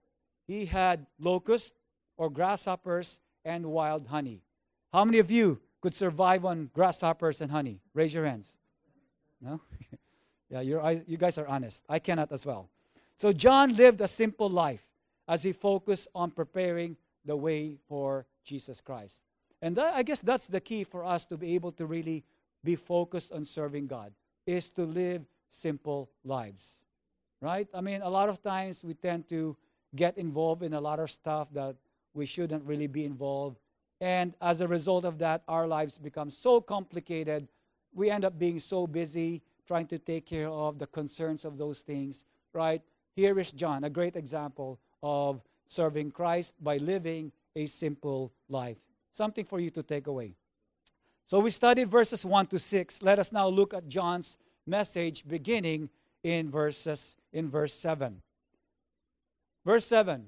he 0.46 0.66
had 0.66 1.06
locusts 1.18 1.72
or 2.16 2.30
grasshoppers 2.30 3.20
and 3.44 3.66
wild 3.66 4.06
honey. 4.06 4.42
How 4.92 5.04
many 5.04 5.18
of 5.18 5.30
you 5.30 5.60
could 5.80 5.94
survive 5.94 6.44
on 6.44 6.70
grasshoppers 6.74 7.40
and 7.40 7.50
honey? 7.50 7.80
Raise 7.94 8.14
your 8.14 8.24
hands. 8.26 8.56
No? 9.40 9.60
yeah, 10.50 10.60
you 10.60 11.16
guys 11.16 11.38
are 11.38 11.46
honest. 11.46 11.84
I 11.88 11.98
cannot 11.98 12.32
as 12.32 12.44
well. 12.44 12.68
So 13.16 13.32
John 13.32 13.74
lived 13.74 14.00
a 14.00 14.08
simple 14.08 14.48
life 14.48 14.86
as 15.26 15.42
he 15.42 15.52
focused 15.52 16.08
on 16.14 16.30
preparing 16.30 16.96
the 17.24 17.36
way 17.36 17.76
for 17.88 18.26
Jesus 18.44 18.80
Christ. 18.80 19.22
And 19.60 19.76
that, 19.76 19.94
I 19.94 20.02
guess 20.02 20.20
that's 20.20 20.46
the 20.46 20.60
key 20.60 20.84
for 20.84 21.04
us 21.04 21.24
to 21.26 21.36
be 21.36 21.54
able 21.54 21.72
to 21.72 21.86
really 21.86 22.24
be 22.62 22.76
focused 22.76 23.32
on 23.32 23.44
serving 23.44 23.86
God, 23.86 24.12
is 24.46 24.68
to 24.70 24.84
live 24.84 25.24
simple 25.48 26.10
lives. 26.24 26.82
Right? 27.40 27.68
I 27.72 27.80
mean, 27.80 28.02
a 28.02 28.10
lot 28.10 28.28
of 28.28 28.42
times 28.42 28.82
we 28.82 28.94
tend 28.94 29.28
to 29.28 29.56
get 29.94 30.18
involved 30.18 30.62
in 30.62 30.74
a 30.74 30.80
lot 30.80 30.98
of 30.98 31.10
stuff 31.10 31.52
that 31.54 31.76
we 32.14 32.26
shouldn't 32.26 32.64
really 32.64 32.88
be 32.88 33.04
involved. 33.04 33.58
And 34.00 34.34
as 34.40 34.60
a 34.60 34.68
result 34.68 35.04
of 35.04 35.18
that, 35.18 35.42
our 35.48 35.66
lives 35.66 35.98
become 35.98 36.30
so 36.30 36.60
complicated. 36.60 37.48
We 37.94 38.10
end 38.10 38.24
up 38.24 38.38
being 38.38 38.58
so 38.58 38.86
busy 38.86 39.42
trying 39.66 39.86
to 39.86 39.98
take 39.98 40.26
care 40.26 40.48
of 40.48 40.78
the 40.78 40.86
concerns 40.86 41.44
of 41.44 41.58
those 41.58 41.80
things, 41.80 42.24
right? 42.52 42.82
Here 43.14 43.38
is 43.38 43.52
John, 43.52 43.84
a 43.84 43.90
great 43.90 44.16
example 44.16 44.80
of 45.02 45.42
serving 45.66 46.10
Christ 46.12 46.54
by 46.60 46.78
living 46.78 47.32
a 47.54 47.66
simple 47.66 48.32
life. 48.48 48.78
Something 49.12 49.44
for 49.44 49.60
you 49.60 49.70
to 49.70 49.82
take 49.82 50.06
away. 50.06 50.34
So 51.28 51.40
we 51.40 51.50
studied 51.50 51.90
verses 51.90 52.24
1 52.24 52.46
to 52.46 52.58
6. 52.58 53.02
Let 53.02 53.18
us 53.18 53.32
now 53.32 53.48
look 53.48 53.74
at 53.74 53.86
John's 53.86 54.38
message 54.66 55.28
beginning 55.28 55.90
in 56.22 56.50
verses 56.50 57.16
in 57.34 57.50
verse 57.50 57.74
7. 57.74 58.22
Verse 59.62 59.84
7 59.84 60.26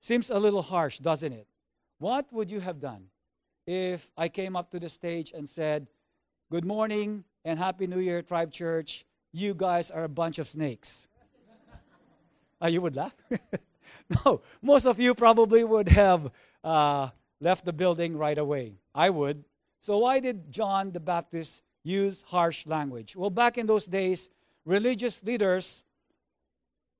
seems 0.00 0.30
a 0.30 0.38
little 0.38 0.62
harsh, 0.62 1.00
doesn't 1.00 1.34
it? 1.34 1.46
What 1.98 2.32
would 2.32 2.50
you 2.50 2.60
have 2.60 2.80
done 2.80 3.08
if 3.66 4.10
I 4.16 4.30
came 4.30 4.56
up 4.56 4.70
to 4.70 4.80
the 4.80 4.88
stage 4.88 5.32
and 5.36 5.46
said, 5.46 5.86
Good 6.50 6.64
morning 6.64 7.22
and 7.44 7.58
Happy 7.58 7.86
New 7.86 8.00
Year, 8.00 8.22
Tribe 8.22 8.52
Church. 8.52 9.04
You 9.34 9.52
guys 9.52 9.90
are 9.90 10.04
a 10.04 10.08
bunch 10.08 10.38
of 10.38 10.48
snakes. 10.48 11.08
uh, 12.58 12.66
you 12.68 12.80
would 12.80 12.96
laugh? 12.96 13.14
no, 14.24 14.40
most 14.62 14.86
of 14.86 14.98
you 14.98 15.14
probably 15.14 15.62
would 15.62 15.90
have 15.90 16.32
uh, 16.62 17.10
left 17.38 17.66
the 17.66 17.72
building 17.74 18.16
right 18.16 18.38
away. 18.38 18.78
I 18.94 19.10
would. 19.10 19.44
So, 19.84 19.98
why 19.98 20.18
did 20.18 20.50
John 20.50 20.92
the 20.92 20.98
Baptist 20.98 21.62
use 21.82 22.24
harsh 22.26 22.66
language? 22.66 23.14
Well, 23.14 23.28
back 23.28 23.58
in 23.58 23.66
those 23.66 23.84
days, 23.84 24.30
religious 24.64 25.22
leaders 25.22 25.84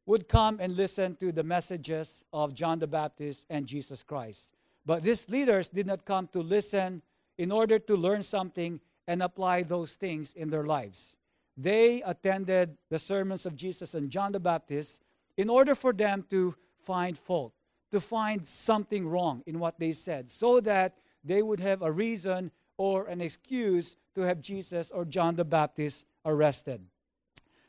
would 0.05 0.29
come 0.29 0.59
and 0.61 0.77
listen 0.77 1.17
to 1.17 1.33
the 1.33 1.45
messages 1.45 2.25
of 2.31 2.53
John 2.53 2.79
the 2.79 2.87
Baptist 2.87 3.47
and 3.49 3.65
Jesus 3.65 4.03
Christ. 4.03 4.51
But 4.85 5.03
these 5.03 5.31
leaders 5.31 5.71
did 5.71 5.87
not 5.87 6.05
come 6.05 6.29
to 6.35 6.43
listen 6.43 7.01
in 7.39 7.51
order 7.51 7.79
to 7.79 7.97
learn 7.97 8.23
something 8.23 8.79
and 9.09 9.23
apply 9.23 9.63
those 9.63 9.95
things 9.95 10.35
in 10.35 10.51
their 10.51 10.65
lives. 10.65 11.17
They 11.57 12.03
attended 12.03 12.77
the 12.91 12.99
sermons 12.99 13.47
of 13.47 13.57
Jesus 13.57 13.95
and 13.95 14.11
John 14.11 14.31
the 14.31 14.41
Baptist 14.41 15.01
in 15.39 15.49
order 15.49 15.75
for 15.75 15.95
them 15.95 16.27
to 16.29 16.55
find 16.83 17.17
fault, 17.17 17.55
to 17.93 18.01
find 18.03 18.45
something 18.45 19.09
wrong 19.09 19.43
in 19.47 19.59
what 19.59 19.79
they 19.79 19.93
said, 19.93 20.29
so 20.29 20.61
that 20.61 20.99
they 21.25 21.41
would 21.41 21.61
have 21.61 21.81
a 21.81 21.91
reason 21.91 22.51
or 22.77 23.07
an 23.07 23.21
excuse 23.21 23.97
to 24.15 24.23
have 24.23 24.41
Jesus 24.41 24.91
or 24.91 25.05
John 25.05 25.37
the 25.37 25.45
Baptist 25.45 26.07
arrested. 26.25 26.81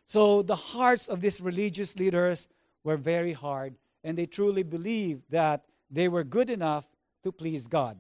So 0.06 0.42
the 0.42 0.56
hearts 0.56 1.08
of 1.08 1.22
these 1.22 1.42
religious 1.42 1.98
leaders 1.98 2.48
were 2.84 2.98
very 2.98 3.34
hard, 3.34 3.76
and 4.04 4.18
they 4.18 4.28
truly 4.28 4.64
believed 4.64 5.24
that 5.30 5.66
they 5.90 6.08
were 6.08 6.24
good 6.24 6.50
enough 6.50 6.88
to 7.24 7.32
please 7.32 7.68
God. 7.68 7.98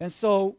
And 0.00 0.10
so 0.12 0.58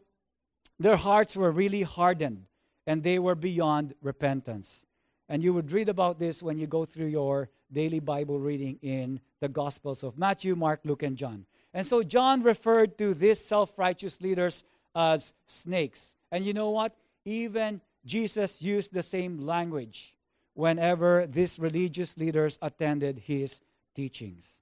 their 0.78 0.96
hearts 0.96 1.36
were 1.36 1.52
really 1.52 1.82
hardened, 1.82 2.46
and 2.86 3.02
they 3.02 3.18
were 3.18 3.34
beyond 3.34 3.94
repentance. 4.00 4.86
And 5.28 5.42
you 5.42 5.52
would 5.54 5.70
read 5.70 5.88
about 5.88 6.18
this 6.18 6.42
when 6.42 6.58
you 6.58 6.66
go 6.66 6.84
through 6.84 7.06
your 7.06 7.50
daily 7.70 8.00
Bible 8.00 8.40
reading 8.40 8.78
in 8.82 9.20
the 9.40 9.48
Gospels 9.48 10.02
of 10.02 10.18
Matthew, 10.18 10.56
Mark, 10.56 10.80
Luke, 10.84 11.02
and 11.02 11.16
John. 11.16 11.46
And 11.72 11.86
so 11.86 12.02
John 12.02 12.42
referred 12.42 12.98
to 12.98 13.14
these 13.14 13.38
self 13.38 13.78
righteous 13.78 14.20
leaders 14.20 14.64
as 14.94 15.32
snakes. 15.46 16.14
And 16.30 16.44
you 16.44 16.52
know 16.52 16.70
what? 16.70 16.94
Even 17.24 17.80
Jesus 18.04 18.62
used 18.62 18.92
the 18.92 19.02
same 19.02 19.38
language 19.38 20.14
whenever 20.54 21.26
these 21.26 21.58
religious 21.58 22.16
leaders 22.16 22.58
attended 22.62 23.18
his 23.18 23.60
teachings. 23.94 24.60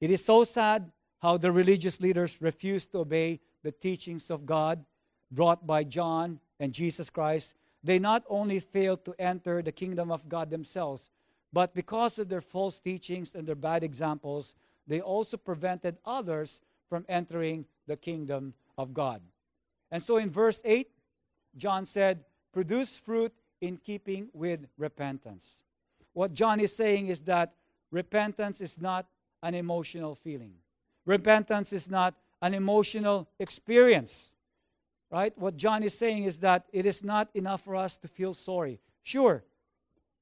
It 0.00 0.10
is 0.10 0.24
so 0.24 0.44
sad 0.44 0.90
how 1.20 1.38
the 1.38 1.52
religious 1.52 2.00
leaders 2.00 2.42
refused 2.42 2.92
to 2.92 2.98
obey 2.98 3.40
the 3.62 3.70
teachings 3.72 4.30
of 4.30 4.44
God 4.44 4.84
brought 5.30 5.66
by 5.66 5.84
John 5.84 6.40
and 6.58 6.72
Jesus 6.72 7.10
Christ. 7.10 7.54
They 7.84 7.98
not 7.98 8.24
only 8.28 8.60
failed 8.60 9.04
to 9.04 9.14
enter 9.18 9.62
the 9.62 9.72
kingdom 9.72 10.10
of 10.10 10.28
God 10.28 10.50
themselves, 10.50 11.10
but 11.52 11.74
because 11.74 12.18
of 12.18 12.28
their 12.28 12.40
false 12.40 12.80
teachings 12.80 13.34
and 13.34 13.46
their 13.46 13.54
bad 13.54 13.84
examples, 13.84 14.56
they 14.86 15.00
also 15.00 15.36
prevented 15.36 15.98
others 16.04 16.60
from 16.88 17.04
entering 17.08 17.66
the 17.86 17.96
kingdom 17.96 18.54
of 18.78 18.94
God. 18.94 19.20
And 19.90 20.02
so 20.02 20.16
in 20.16 20.30
verse 20.30 20.62
8, 20.64 20.88
John 21.56 21.84
said, 21.84 22.24
Produce 22.52 22.96
fruit 22.96 23.32
in 23.60 23.76
keeping 23.76 24.28
with 24.32 24.66
repentance. 24.76 25.62
What 26.12 26.32
John 26.32 26.60
is 26.60 26.74
saying 26.74 27.08
is 27.08 27.22
that 27.22 27.54
repentance 27.90 28.60
is 28.60 28.80
not 28.80 29.06
an 29.42 29.54
emotional 29.54 30.14
feeling, 30.14 30.54
repentance 31.06 31.72
is 31.72 31.90
not 31.90 32.14
an 32.40 32.54
emotional 32.54 33.28
experience. 33.38 34.34
Right? 35.10 35.36
What 35.36 35.58
John 35.58 35.82
is 35.82 35.92
saying 35.92 36.24
is 36.24 36.38
that 36.38 36.64
it 36.72 36.86
is 36.86 37.04
not 37.04 37.28
enough 37.34 37.62
for 37.62 37.76
us 37.76 37.98
to 37.98 38.08
feel 38.08 38.32
sorry. 38.32 38.80
Sure, 39.02 39.44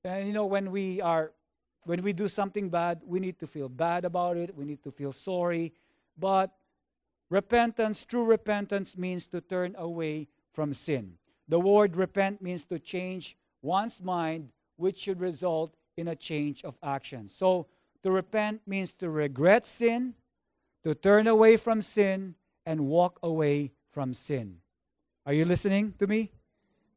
and 0.05 0.27
you 0.27 0.33
know, 0.33 0.47
when 0.47 0.71
we 0.71 1.01
are 1.01 1.33
when 1.85 2.03
we 2.03 2.13
do 2.13 2.29
something 2.29 2.69
bad, 2.69 3.01
we 3.05 3.21
need 3.21 3.39
to 3.41 3.47
feel 3.47 3.69
bad 3.69 4.05
about 4.05 4.37
it, 4.37 4.55
we 4.55 4.65
need 4.65 4.83
to 4.83 4.91
feel 4.91 5.13
sorry. 5.13 5.73
But 6.19 6.51
Repentance, 7.31 8.05
true 8.05 8.27
repentance, 8.27 8.99
means 8.99 9.29
to 9.29 9.41
turn 9.41 9.77
away 9.79 10.29
from 10.53 10.75
sin. 10.75 11.15
The 11.49 11.61
word 11.61 11.97
repent 11.97 12.43
means 12.43 12.65
to 12.67 12.79
change 12.79 13.37
one's 13.63 14.03
mind, 14.03 14.51
which 14.77 14.99
should 14.99 15.21
result 15.21 15.75
in 15.97 16.09
a 16.09 16.17
change 16.17 16.65
of 16.65 16.77
action. 16.83 17.29
So, 17.29 17.69
to 18.03 18.11
repent 18.11 18.63
means 18.67 18.95
to 18.95 19.11
regret 19.11 19.67
sin, 19.67 20.15
to 20.85 20.95
turn 20.95 21.29
away 21.29 21.57
from 21.57 21.83
sin, 21.83 22.35
and 22.67 22.87
walk 22.89 23.19
away 23.23 23.73
from 23.91 24.13
sin. 24.13 24.57
Are 25.25 25.33
you 25.33 25.45
listening 25.45 25.95
to 25.99 26.07
me? 26.07 26.33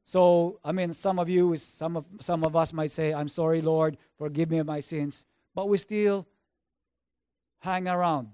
So, 0.03 0.59
I 0.63 0.71
mean, 0.71 0.93
some 0.93 1.19
of 1.19 1.29
you, 1.29 1.55
some 1.57 1.95
of, 1.95 2.05
some 2.19 2.43
of 2.43 2.55
us 2.55 2.73
might 2.73 2.91
say, 2.91 3.13
I'm 3.13 3.27
sorry, 3.27 3.61
Lord, 3.61 3.97
forgive 4.17 4.49
me 4.49 4.61
my 4.63 4.79
sins. 4.79 5.25
But 5.53 5.69
we 5.69 5.77
still 5.77 6.27
hang 7.59 7.87
around 7.87 8.29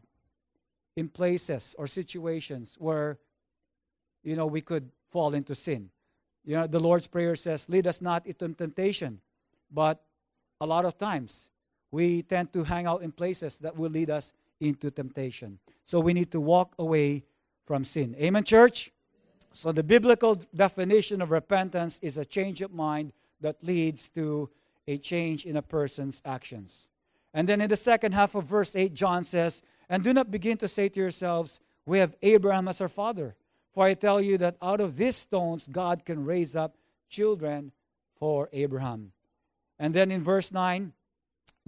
in 1.00 1.08
places 1.08 1.76
or 1.80 1.88
situations 1.88 2.76
where, 2.78 3.18
you 4.22 4.36
know, 4.36 4.48
we 4.48 4.60
could 4.60 4.92
fall 5.10 5.34
into 5.34 5.56
sin. 5.56 5.90
You 6.44 6.58
know, 6.58 6.68
the 6.68 6.80
Lord's 6.80 7.08
Prayer 7.08 7.38
says, 7.38 7.70
lead 7.70 7.88
us 7.88 8.02
not 8.02 8.28
into 8.28 8.50
temptation. 8.50 9.22
But 9.72 10.04
a 10.60 10.66
lot 10.66 10.84
of 10.84 10.98
times, 10.98 11.50
we 11.90 12.22
tend 12.24 12.52
to 12.52 12.66
hang 12.66 12.86
out 12.86 13.02
in 13.02 13.14
places 13.14 13.60
that 13.60 13.78
will 13.78 13.90
lead 13.90 14.10
us 14.10 14.34
into 14.60 14.92
temptation. 14.92 15.58
So 15.86 16.02
we 16.02 16.14
need 16.14 16.32
to 16.32 16.42
walk 16.42 16.76
away 16.78 17.24
from 17.66 17.86
sin. 17.86 18.14
Amen, 18.20 18.44
church? 18.44 18.92
So, 19.54 19.72
the 19.72 19.84
biblical 19.84 20.36
definition 20.54 21.22
of 21.22 21.32
repentance 21.32 21.98
is 22.04 22.18
a 22.18 22.26
change 22.26 22.62
of 22.62 22.72
mind 22.72 23.14
that 23.42 23.64
leads 23.64 24.10
to 24.10 24.50
a 24.88 24.98
change 24.98 25.46
in 25.46 25.56
a 25.56 25.62
person's 25.62 26.22
actions. 26.26 26.88
And 27.34 27.48
then 27.48 27.62
in 27.62 27.70
the 27.70 27.78
second 27.78 28.14
half 28.14 28.36
of 28.36 28.44
verse 28.44 28.76
8, 28.76 28.94
John 28.94 29.24
says, 29.24 29.64
And 29.90 30.04
do 30.04 30.14
not 30.14 30.32
begin 30.32 30.58
to 30.58 30.68
say 30.68 30.90
to 30.90 31.00
yourselves, 31.00 31.60
We 31.86 32.00
have 32.00 32.16
Abraham 32.22 32.68
as 32.68 32.82
our 32.82 32.90
father. 32.90 33.36
For 33.74 33.86
I 33.86 33.94
tell 33.94 34.22
you 34.22 34.38
that 34.38 34.58
out 34.62 34.82
of 34.82 34.98
these 34.98 35.16
stones 35.16 35.68
God 35.68 36.06
can 36.06 36.26
raise 36.26 36.56
up 36.56 36.76
children 37.10 37.72
for 38.18 38.50
Abraham. 38.54 39.12
And 39.80 39.94
then 39.94 40.12
in 40.12 40.22
verse 40.22 40.52
9, 40.52 40.94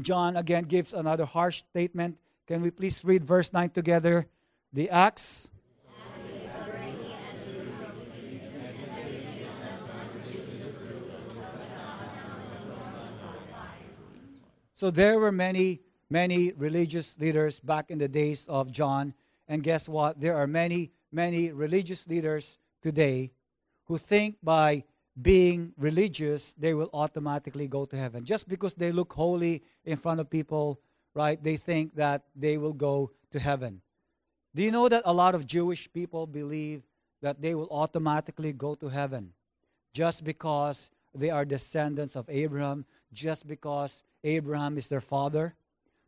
John 0.02 0.36
again 0.36 0.66
gives 0.66 0.94
another 0.94 1.26
harsh 1.26 1.60
statement. 1.60 2.18
Can 2.48 2.62
we 2.62 2.72
please 2.72 3.04
read 3.06 3.24
verse 3.24 3.54
9 3.54 3.70
together? 3.70 4.28
The 4.74 4.90
axe 4.90 5.50
So 14.82 14.90
there 14.90 15.20
were 15.20 15.32
many, 15.32 15.82
many 16.12 16.52
religious 16.52 17.18
leaders 17.20 17.60
back 17.62 17.90
in 17.90 17.98
the 17.98 18.08
days 18.08 18.46
of 18.50 18.72
John. 18.72 19.14
And 19.48 19.64
guess 19.64 19.88
what? 19.88 20.20
There 20.20 20.36
are 20.36 20.46
many, 20.46 20.92
many 21.12 21.52
religious 21.52 22.06
leaders 22.08 22.60
today 22.84 23.32
who 23.86 23.98
think 23.98 24.36
by 24.44 24.84
being 25.22 25.74
religious, 25.78 26.54
they 26.54 26.74
will 26.74 26.90
automatically 26.94 27.68
go 27.68 27.86
to 27.86 27.96
heaven. 27.96 28.26
Just 28.26 28.48
because 28.48 28.74
they 28.74 28.92
look 28.92 29.14
holy 29.14 29.64
in 29.86 29.98
front 29.98 30.20
of 30.20 30.30
people, 30.30 30.82
right? 31.16 31.42
They 31.42 31.58
think 31.58 31.96
that 31.96 32.24
they 32.36 32.58
will 32.58 32.74
go 32.74 33.12
to 33.32 33.40
heaven. 33.40 33.82
Do 34.54 34.64
you 34.64 34.72
know 34.72 34.90
that 34.90 35.04
a 35.06 35.14
lot 35.14 35.34
of 35.34 35.48
Jewish 35.48 35.92
people 35.92 36.28
believe 36.28 36.84
that 37.22 37.42
they 37.42 37.56
will 37.56 37.70
automatically 37.72 38.52
go 38.52 38.76
to 38.76 38.90
heaven 38.90 39.32
just 39.94 40.24
because 40.24 40.92
they 41.14 41.30
are 41.30 41.46
descendants 41.46 42.16
of 42.16 42.26
Abraham, 42.30 42.86
just 43.14 43.48
because 43.48 44.04
Abraham 44.24 44.78
is 44.78 44.88
their 44.88 45.02
father. 45.02 45.56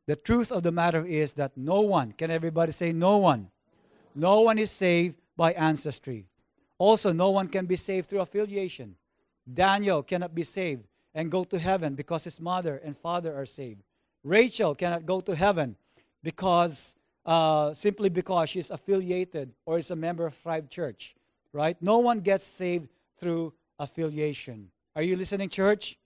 The 0.06 0.16
truth 0.16 0.52
of 0.52 0.63
the 0.63 0.72
matter 0.72 1.06
is 1.06 1.34
that 1.34 1.56
no 1.56 1.82
one, 1.82 2.12
can 2.12 2.30
everybody 2.30 2.72
say 2.72 2.92
no 2.92 3.18
one? 3.18 3.50
No 4.16 4.42
one 4.42 4.60
is 4.60 4.70
saved 4.70 5.16
by 5.38 5.54
ancestry. 5.54 6.26
Also, 6.78 7.13
no 7.13 7.30
one 7.30 7.48
can 7.48 7.66
be 7.66 7.78
saved 7.78 8.10
through 8.10 8.22
affiliation. 8.22 8.96
Daniel 9.52 10.04
cannot 10.04 10.36
be 10.36 10.44
saved 10.44 10.84
and 11.13 11.32
go 11.32 11.44
to 11.46 11.58
heaven 11.58 11.96
because 11.96 12.24
his 12.24 12.42
mother 12.42 12.82
and 12.84 12.98
father 12.98 13.34
are 13.36 13.46
saved. 13.46 13.82
Rachel 14.24 14.76
cannot 14.76 15.06
go 15.06 15.22
to 15.22 15.36
heaven 15.36 15.76
because 16.22 16.96
uh, 17.26 17.74
simply 17.74 18.10
because 18.10 18.50
she's 18.50 18.72
affiliated 18.72 19.54
or 19.66 19.78
is 19.78 19.92
a 19.92 19.96
member 19.96 20.26
of 20.26 20.34
Thrive 20.34 20.70
Church, 20.70 21.16
right? 21.52 21.78
No 21.82 22.00
one 22.00 22.20
gets 22.20 22.46
saved 22.46 22.89
through 23.18 23.54
affiliation. 23.80 24.70
Are 24.96 25.02
you 25.02 25.16
listening, 25.16 25.50
church? 25.50 25.98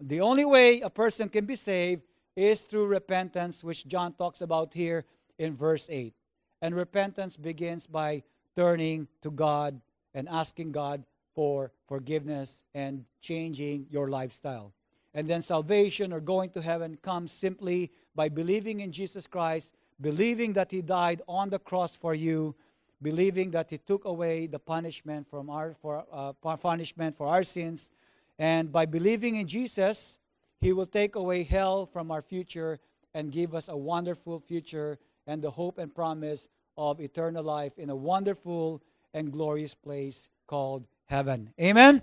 The 0.00 0.20
only 0.20 0.44
way 0.44 0.80
a 0.80 0.90
person 0.90 1.28
can 1.28 1.46
be 1.46 1.56
saved 1.56 2.02
is 2.36 2.62
through 2.62 2.86
repentance, 2.86 3.64
which 3.64 3.86
John 3.88 4.12
talks 4.12 4.42
about 4.42 4.74
here 4.74 5.04
in 5.38 5.56
verse 5.56 5.88
8. 5.90 6.14
And 6.62 6.74
repentance 6.74 7.36
begins 7.36 7.86
by 7.86 8.22
turning 8.54 9.08
to 9.22 9.30
God 9.30 9.80
and 10.14 10.28
asking 10.28 10.72
God 10.72 11.04
for 11.34 11.72
forgiveness 11.88 12.64
and 12.74 13.04
changing 13.20 13.86
your 13.90 14.08
lifestyle. 14.08 14.72
And 15.14 15.28
then 15.28 15.42
salvation 15.42 16.12
or 16.12 16.20
going 16.20 16.50
to 16.50 16.60
heaven 16.62 16.98
comes 17.00 17.32
simply 17.32 17.90
by 18.14 18.28
believing 18.28 18.80
in 18.80 18.92
Jesus 18.92 19.26
Christ, 19.26 19.74
believing 20.00 20.54
that 20.54 20.70
He 20.70 20.82
died 20.82 21.22
on 21.26 21.50
the 21.50 21.58
cross 21.58 21.96
for 21.96 22.14
you, 22.14 22.54
believing 23.00 23.50
that 23.52 23.70
He 23.70 23.78
took 23.78 24.04
away 24.04 24.46
the 24.46 24.58
punishment 24.58 25.28
from 25.28 25.48
our 25.48 25.74
for 25.80 26.04
uh, 26.12 26.32
punishment 26.34 27.16
for 27.16 27.26
our 27.26 27.44
sins, 27.44 27.90
and 28.38 28.70
by 28.70 28.84
believing 28.84 29.36
in 29.36 29.46
Jesus, 29.46 30.18
He 30.60 30.72
will 30.72 30.86
take 30.86 31.14
away 31.14 31.42
hell 31.42 31.86
from 31.86 32.10
our 32.10 32.22
future 32.22 32.78
and 33.14 33.32
give 33.32 33.54
us 33.54 33.68
a 33.68 33.76
wonderful 33.76 34.40
future 34.40 34.98
and 35.26 35.42
the 35.42 35.50
hope 35.50 35.78
and 35.78 35.94
promise 35.94 36.48
of 36.76 37.00
eternal 37.00 37.42
life 37.42 37.78
in 37.78 37.90
a 37.90 37.96
wonderful 37.96 38.82
and 39.14 39.32
glorious 39.32 39.74
place 39.74 40.28
called 40.46 40.86
heaven. 41.06 41.52
Amen? 41.60 42.02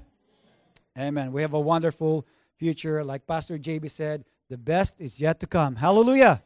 Amen. 0.98 1.32
We 1.32 1.42
have 1.42 1.54
a 1.54 1.60
wonderful 1.60 2.26
future. 2.58 3.04
Like 3.04 3.26
Pastor 3.26 3.58
JB 3.58 3.90
said, 3.90 4.26
the 4.50 4.58
best 4.58 4.96
is 5.00 5.20
yet 5.20 5.40
to 5.40 5.48
come. 5.48 5.76
Hallelujah. 5.76 6.44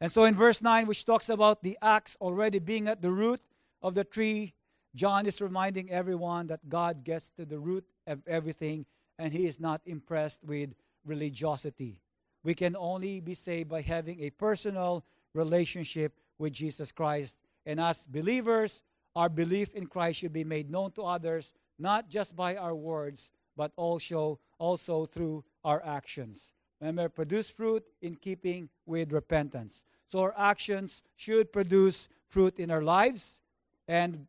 And 0.00 0.10
so 0.10 0.24
in 0.24 0.34
verse 0.34 0.60
9, 0.60 0.86
which 0.86 1.04
talks 1.04 1.28
about 1.28 1.62
the 1.62 1.78
axe 1.80 2.16
already 2.20 2.58
being 2.58 2.88
at 2.88 3.00
the 3.00 3.10
root 3.10 3.40
of 3.80 3.94
the 3.94 4.04
tree, 4.04 4.52
John 4.94 5.26
is 5.26 5.40
reminding 5.40 5.90
everyone 5.90 6.48
that 6.48 6.68
God 6.68 7.04
gets 7.04 7.30
to 7.30 7.44
the 7.44 7.58
root 7.58 7.84
of 8.06 8.22
everything 8.26 8.86
and 9.18 9.32
he 9.32 9.46
is 9.46 9.60
not 9.60 9.80
impressed 9.86 10.44
with 10.44 10.74
religiosity. 11.04 11.98
We 12.42 12.54
can 12.54 12.76
only 12.76 13.20
be 13.20 13.34
saved 13.34 13.70
by 13.70 13.80
having 13.80 14.20
a 14.20 14.30
personal 14.30 15.04
relationship 15.34 16.20
with 16.38 16.52
Jesus 16.52 16.92
Christ. 16.92 17.38
And 17.66 17.80
as 17.80 18.06
believers, 18.06 18.82
our 19.16 19.28
belief 19.28 19.72
in 19.74 19.86
Christ 19.86 20.20
should 20.20 20.32
be 20.32 20.44
made 20.44 20.70
known 20.70 20.92
to 20.92 21.02
others, 21.02 21.54
not 21.78 22.10
just 22.10 22.36
by 22.36 22.56
our 22.56 22.74
words, 22.74 23.32
but 23.56 23.72
also, 23.76 24.40
also 24.58 25.06
through 25.06 25.44
our 25.64 25.82
actions. 25.84 26.52
Remember, 26.80 27.08
produce 27.08 27.50
fruit 27.50 27.84
in 28.02 28.16
keeping 28.16 28.68
with 28.84 29.12
repentance. 29.12 29.84
So 30.06 30.20
our 30.20 30.34
actions 30.36 31.02
should 31.16 31.52
produce 31.52 32.08
fruit 32.28 32.58
in 32.58 32.70
our 32.70 32.82
lives. 32.82 33.40
And, 33.88 34.26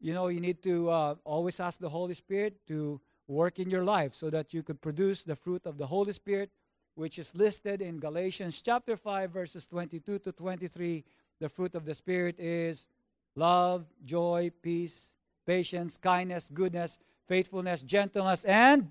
you 0.00 0.14
know, 0.14 0.28
you 0.28 0.40
need 0.40 0.62
to 0.62 0.90
uh, 0.90 1.14
always 1.24 1.58
ask 1.58 1.80
the 1.80 1.88
Holy 1.88 2.14
Spirit 2.14 2.54
to 2.68 3.00
work 3.32 3.58
in 3.58 3.70
your 3.70 3.84
life 3.84 4.14
so 4.14 4.30
that 4.30 4.54
you 4.54 4.62
could 4.62 4.80
produce 4.80 5.24
the 5.24 5.34
fruit 5.34 5.62
of 5.64 5.78
the 5.78 5.86
Holy 5.86 6.12
Spirit, 6.12 6.50
which 6.94 7.18
is 7.18 7.34
listed 7.34 7.80
in 7.80 7.98
Galatians 7.98 8.60
chapter 8.60 8.96
5, 8.96 9.30
verses 9.30 9.66
22 9.66 10.18
to 10.20 10.32
23. 10.32 11.04
The 11.40 11.48
fruit 11.48 11.74
of 11.74 11.84
the 11.84 11.94
Spirit 11.94 12.36
is 12.38 12.86
love, 13.34 13.86
joy, 14.04 14.52
peace, 14.62 15.14
patience, 15.46 15.96
kindness, 15.96 16.50
goodness, 16.52 16.98
faithfulness, 17.26 17.82
gentleness, 17.82 18.44
and 18.44 18.90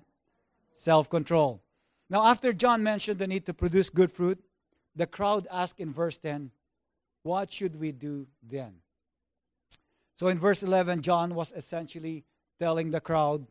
self 0.74 1.08
control. 1.08 1.62
Now, 2.10 2.26
after 2.26 2.52
John 2.52 2.82
mentioned 2.82 3.18
the 3.18 3.26
need 3.26 3.46
to 3.46 3.54
produce 3.54 3.88
good 3.88 4.10
fruit, 4.10 4.38
the 4.94 5.06
crowd 5.06 5.46
asked 5.50 5.80
in 5.80 5.92
verse 5.92 6.18
10, 6.18 6.50
What 7.22 7.50
should 7.50 7.76
we 7.76 7.92
do 7.92 8.26
then? 8.42 8.74
So 10.16 10.28
in 10.28 10.38
verse 10.38 10.62
11, 10.62 11.00
John 11.00 11.34
was 11.34 11.52
essentially 11.52 12.24
telling 12.60 12.90
the 12.90 13.00
crowd 13.00 13.46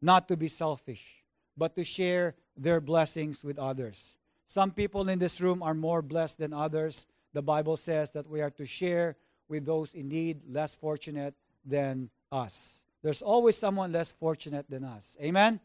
not 0.00 0.28
to 0.28 0.36
be 0.36 0.48
selfish, 0.48 1.22
but 1.56 1.74
to 1.76 1.84
share 1.84 2.34
their 2.56 2.80
blessings 2.80 3.44
with 3.44 3.58
others. 3.58 4.16
Some 4.46 4.70
people 4.70 5.08
in 5.08 5.18
this 5.18 5.40
room 5.40 5.62
are 5.62 5.74
more 5.74 6.02
blessed 6.02 6.38
than 6.38 6.52
others. 6.52 7.06
The 7.32 7.42
Bible 7.42 7.76
says 7.76 8.10
that 8.12 8.28
we 8.28 8.40
are 8.40 8.50
to 8.50 8.66
share 8.66 9.16
with 9.48 9.66
those 9.66 9.94
in 9.94 10.08
need, 10.08 10.44
less 10.48 10.76
fortunate 10.76 11.34
than 11.64 12.10
us. 12.30 12.84
There's 13.02 13.22
always 13.22 13.56
someone 13.56 13.92
less 13.92 14.12
fortunate 14.12 14.68
than 14.68 14.84
us. 14.84 15.16
Amen? 15.22 15.60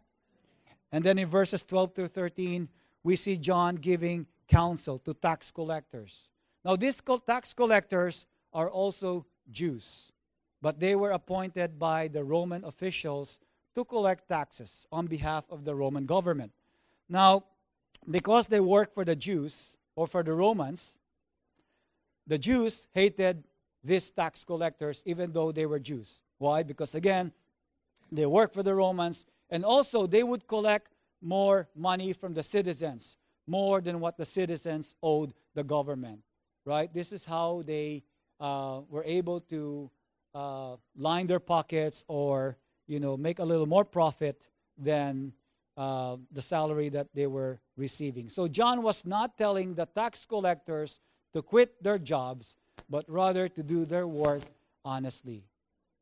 And 0.91 1.03
then 1.03 1.17
in 1.17 1.27
verses 1.27 1.63
12 1.63 1.93
to 1.95 2.07
13, 2.07 2.67
we 3.03 3.15
see 3.15 3.37
John 3.37 3.75
giving 3.75 4.27
counsel 4.47 4.97
to 4.99 5.13
tax 5.13 5.51
collectors. 5.51 6.29
Now, 6.65 6.75
these 6.75 7.01
tax 7.25 7.53
collectors 7.53 8.25
are 8.51 8.69
also 8.69 9.25
Jews, 9.49 10.11
but 10.61 10.79
they 10.79 10.95
were 10.95 11.11
appointed 11.11 11.79
by 11.79 12.07
the 12.07 12.23
Roman 12.23 12.63
officials 12.65 13.39
to 13.79 13.85
collect 13.85 14.27
taxes 14.27 14.85
on 14.91 15.07
behalf 15.07 15.45
of 15.49 15.63
the 15.63 15.73
Roman 15.73 16.05
government. 16.05 16.51
Now, 17.07 17.45
because 18.09 18.47
they 18.47 18.59
work 18.59 18.93
for 18.93 19.05
the 19.05 19.15
Jews 19.15 19.77
or 19.95 20.05
for 20.05 20.21
the 20.21 20.33
Romans, 20.33 20.97
the 22.27 22.37
Jews 22.37 22.89
hated 22.93 23.45
these 23.81 24.09
tax 24.11 24.43
collectors, 24.43 25.01
even 25.05 25.31
though 25.31 25.53
they 25.53 25.65
were 25.65 25.79
Jews. 25.79 26.21
Why? 26.39 26.61
Because 26.63 26.93
again, 26.93 27.31
they 28.11 28.25
worked 28.25 28.53
for 28.53 28.63
the 28.63 28.75
Romans, 28.75 29.25
and 29.49 29.63
also 29.63 30.05
they 30.05 30.23
would 30.23 30.45
collect 30.45 30.91
more 31.21 31.69
money 31.73 32.11
from 32.11 32.33
the 32.33 32.43
citizens, 32.43 33.17
more 33.47 33.79
than 33.79 34.01
what 34.01 34.17
the 34.17 34.25
citizens 34.25 34.95
owed 35.01 35.33
the 35.55 35.63
government. 35.63 36.19
Right? 36.65 36.93
This 36.93 37.13
is 37.13 37.23
how 37.23 37.63
they 37.65 38.03
uh, 38.41 38.81
were 38.89 39.05
able 39.05 39.39
to 39.53 39.89
uh, 40.35 40.75
line 40.97 41.27
their 41.27 41.39
pockets 41.39 42.03
or 42.09 42.57
you 42.89 42.99
know 42.99 43.15
make 43.15 43.39
a 43.39 43.45
little 43.45 43.67
more 43.67 43.85
profit 43.85 44.49
than 44.77 45.31
uh, 45.77 46.17
the 46.33 46.41
salary 46.41 46.89
that 46.89 47.07
they 47.13 47.27
were 47.27 47.61
receiving. 47.77 48.27
So 48.27 48.49
John 48.49 48.81
was 48.81 49.05
not 49.05 49.37
telling 49.37 49.75
the 49.75 49.85
tax 49.85 50.25
collectors 50.25 50.99
to 51.33 51.41
quit 51.41 51.81
their 51.81 51.99
jobs, 51.99 52.57
but 52.89 53.05
rather 53.07 53.47
to 53.47 53.63
do 53.63 53.85
their 53.85 54.07
work 54.07 54.41
honestly. 54.83 55.43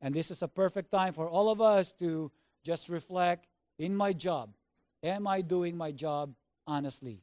And 0.02 0.16
this 0.16 0.32
is 0.32 0.42
a 0.42 0.48
perfect 0.48 0.92
time 0.92 1.14
for 1.14 1.30
all 1.30 1.50
of 1.50 1.62
us 1.62 1.92
to 2.00 2.32
just 2.64 2.90
reflect 2.90 3.48
in 3.78 3.96
my 3.96 4.14
job. 4.14 4.50
Am 5.04 5.28
I 5.28 5.42
doing 5.42 5.76
my 5.78 5.92
job 5.92 6.34
honestly? 6.66 7.22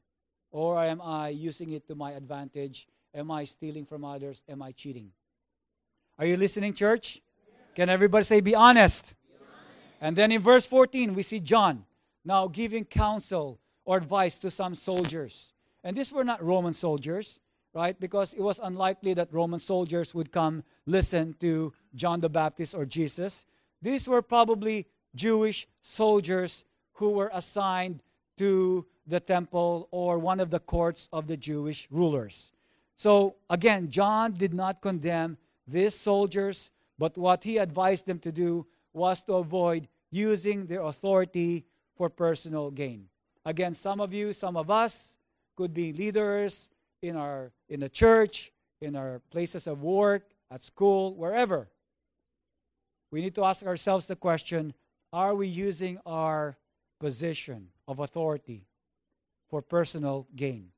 Or 0.50 0.82
am 0.84 1.00
I 1.00 1.30
using 1.30 1.72
it 1.72 1.88
to 1.88 1.94
my 1.94 2.12
advantage? 2.12 2.86
Am 3.14 3.30
I 3.30 3.44
stealing 3.44 3.84
from 3.84 4.04
others? 4.04 4.44
Am 4.48 4.62
I 4.62 4.72
cheating? 4.72 5.10
Are 6.18 6.26
you 6.26 6.36
listening, 6.36 6.74
church? 6.74 7.20
Can 7.74 7.88
everybody 7.88 8.24
say, 8.24 8.40
be 8.40 8.54
honest? 8.54 9.14
And 10.00 10.16
then 10.16 10.32
in 10.32 10.40
verse 10.40 10.66
14, 10.66 11.14
we 11.14 11.22
see 11.22 11.40
John 11.40 11.84
now 12.24 12.48
giving 12.48 12.84
counsel 12.84 13.60
or 13.84 13.96
advice 13.96 14.38
to 14.38 14.50
some 14.50 14.74
soldiers. 14.74 15.52
And 15.82 15.96
these 15.96 16.12
were 16.12 16.24
not 16.24 16.42
Roman 16.42 16.72
soldiers, 16.72 17.40
right? 17.74 17.98
Because 17.98 18.32
it 18.34 18.40
was 18.40 18.60
unlikely 18.62 19.14
that 19.14 19.32
Roman 19.32 19.58
soldiers 19.58 20.14
would 20.14 20.32
come 20.32 20.64
listen 20.86 21.34
to 21.40 21.72
John 21.94 22.20
the 22.20 22.30
Baptist 22.30 22.74
or 22.74 22.86
Jesus. 22.86 23.46
These 23.82 24.08
were 24.08 24.22
probably 24.22 24.86
Jewish 25.14 25.66
soldiers 25.82 26.64
who 26.94 27.10
were 27.10 27.30
assigned 27.32 28.02
to 28.38 28.86
the 29.06 29.20
temple 29.20 29.88
or 29.90 30.18
one 30.18 30.40
of 30.40 30.50
the 30.50 30.60
courts 30.60 31.08
of 31.12 31.26
the 31.26 31.36
Jewish 31.36 31.86
rulers. 31.90 32.52
So 32.96 33.36
again, 33.50 33.90
John 33.90 34.32
did 34.32 34.54
not 34.54 34.80
condemn 34.80 35.36
these 35.66 35.94
soldiers, 35.94 36.70
but 36.98 37.18
what 37.18 37.44
he 37.44 37.58
advised 37.58 38.06
them 38.06 38.18
to 38.20 38.32
do 38.32 38.66
was 38.94 39.22
to 39.24 39.34
avoid 39.34 39.88
using 40.10 40.66
their 40.66 40.82
authority 40.82 41.66
for 41.96 42.08
personal 42.08 42.70
gain. 42.70 43.08
Again, 43.44 43.74
some 43.74 44.00
of 44.00 44.14
you, 44.14 44.32
some 44.32 44.56
of 44.56 44.70
us 44.70 45.16
could 45.56 45.74
be 45.74 45.92
leaders 45.92 46.70
in 47.02 47.16
our 47.16 47.52
in 47.68 47.80
the 47.80 47.88
church, 47.88 48.52
in 48.80 48.96
our 48.96 49.20
places 49.30 49.66
of 49.66 49.82
work, 49.82 50.30
at 50.50 50.62
school, 50.62 51.14
wherever. 51.14 51.68
We 53.10 53.20
need 53.20 53.34
to 53.34 53.44
ask 53.44 53.66
ourselves 53.66 54.06
the 54.06 54.16
question, 54.16 54.74
are 55.12 55.34
we 55.34 55.46
using 55.46 55.98
our 56.06 56.56
position 56.98 57.68
of 57.86 57.98
authority 57.98 58.66
for 59.48 59.62
personal 59.62 60.26
gain? 60.34 60.70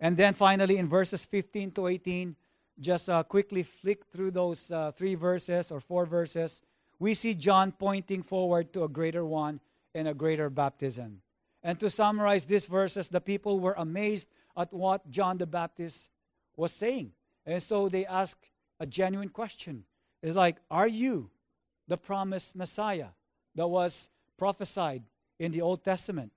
And 0.00 0.16
then 0.16 0.34
finally 0.34 0.78
in 0.78 0.88
verses 0.88 1.24
15 1.24 1.72
to 1.72 1.86
18, 1.88 2.36
just 2.78 3.08
uh, 3.08 3.22
quickly 3.22 3.62
flick 3.62 4.04
through 4.06 4.30
those 4.30 4.70
uh, 4.70 4.90
three 4.92 5.14
verses 5.14 5.72
or 5.72 5.80
four 5.80 6.04
verses, 6.04 6.62
we 6.98 7.14
see 7.14 7.34
John 7.34 7.72
pointing 7.72 8.22
forward 8.22 8.72
to 8.72 8.84
a 8.84 8.88
greater 8.88 9.24
one 9.24 9.60
and 9.94 10.08
a 10.08 10.14
greater 10.14 10.50
baptism. 10.50 11.20
And 11.62 11.78
to 11.80 11.90
summarize 11.90 12.44
these 12.44 12.66
verses, 12.66 13.08
the 13.08 13.20
people 13.20 13.60
were 13.60 13.74
amazed 13.76 14.28
at 14.56 14.72
what 14.72 15.10
John 15.10 15.38
the 15.38 15.46
Baptist 15.46 16.10
was 16.56 16.72
saying. 16.72 17.12
And 17.44 17.62
so 17.62 17.88
they 17.88 18.06
asked 18.06 18.50
a 18.80 18.86
genuine 18.86 19.28
question. 19.28 19.84
It's 20.22 20.36
like, 20.36 20.56
Are 20.70 20.88
you 20.88 21.30
the 21.88 21.96
promised 21.96 22.56
Messiah 22.56 23.08
that 23.54 23.68
was 23.68 24.10
prophesied 24.38 25.02
in 25.38 25.52
the 25.52 25.60
Old 25.60 25.84
Testament? 25.84 26.32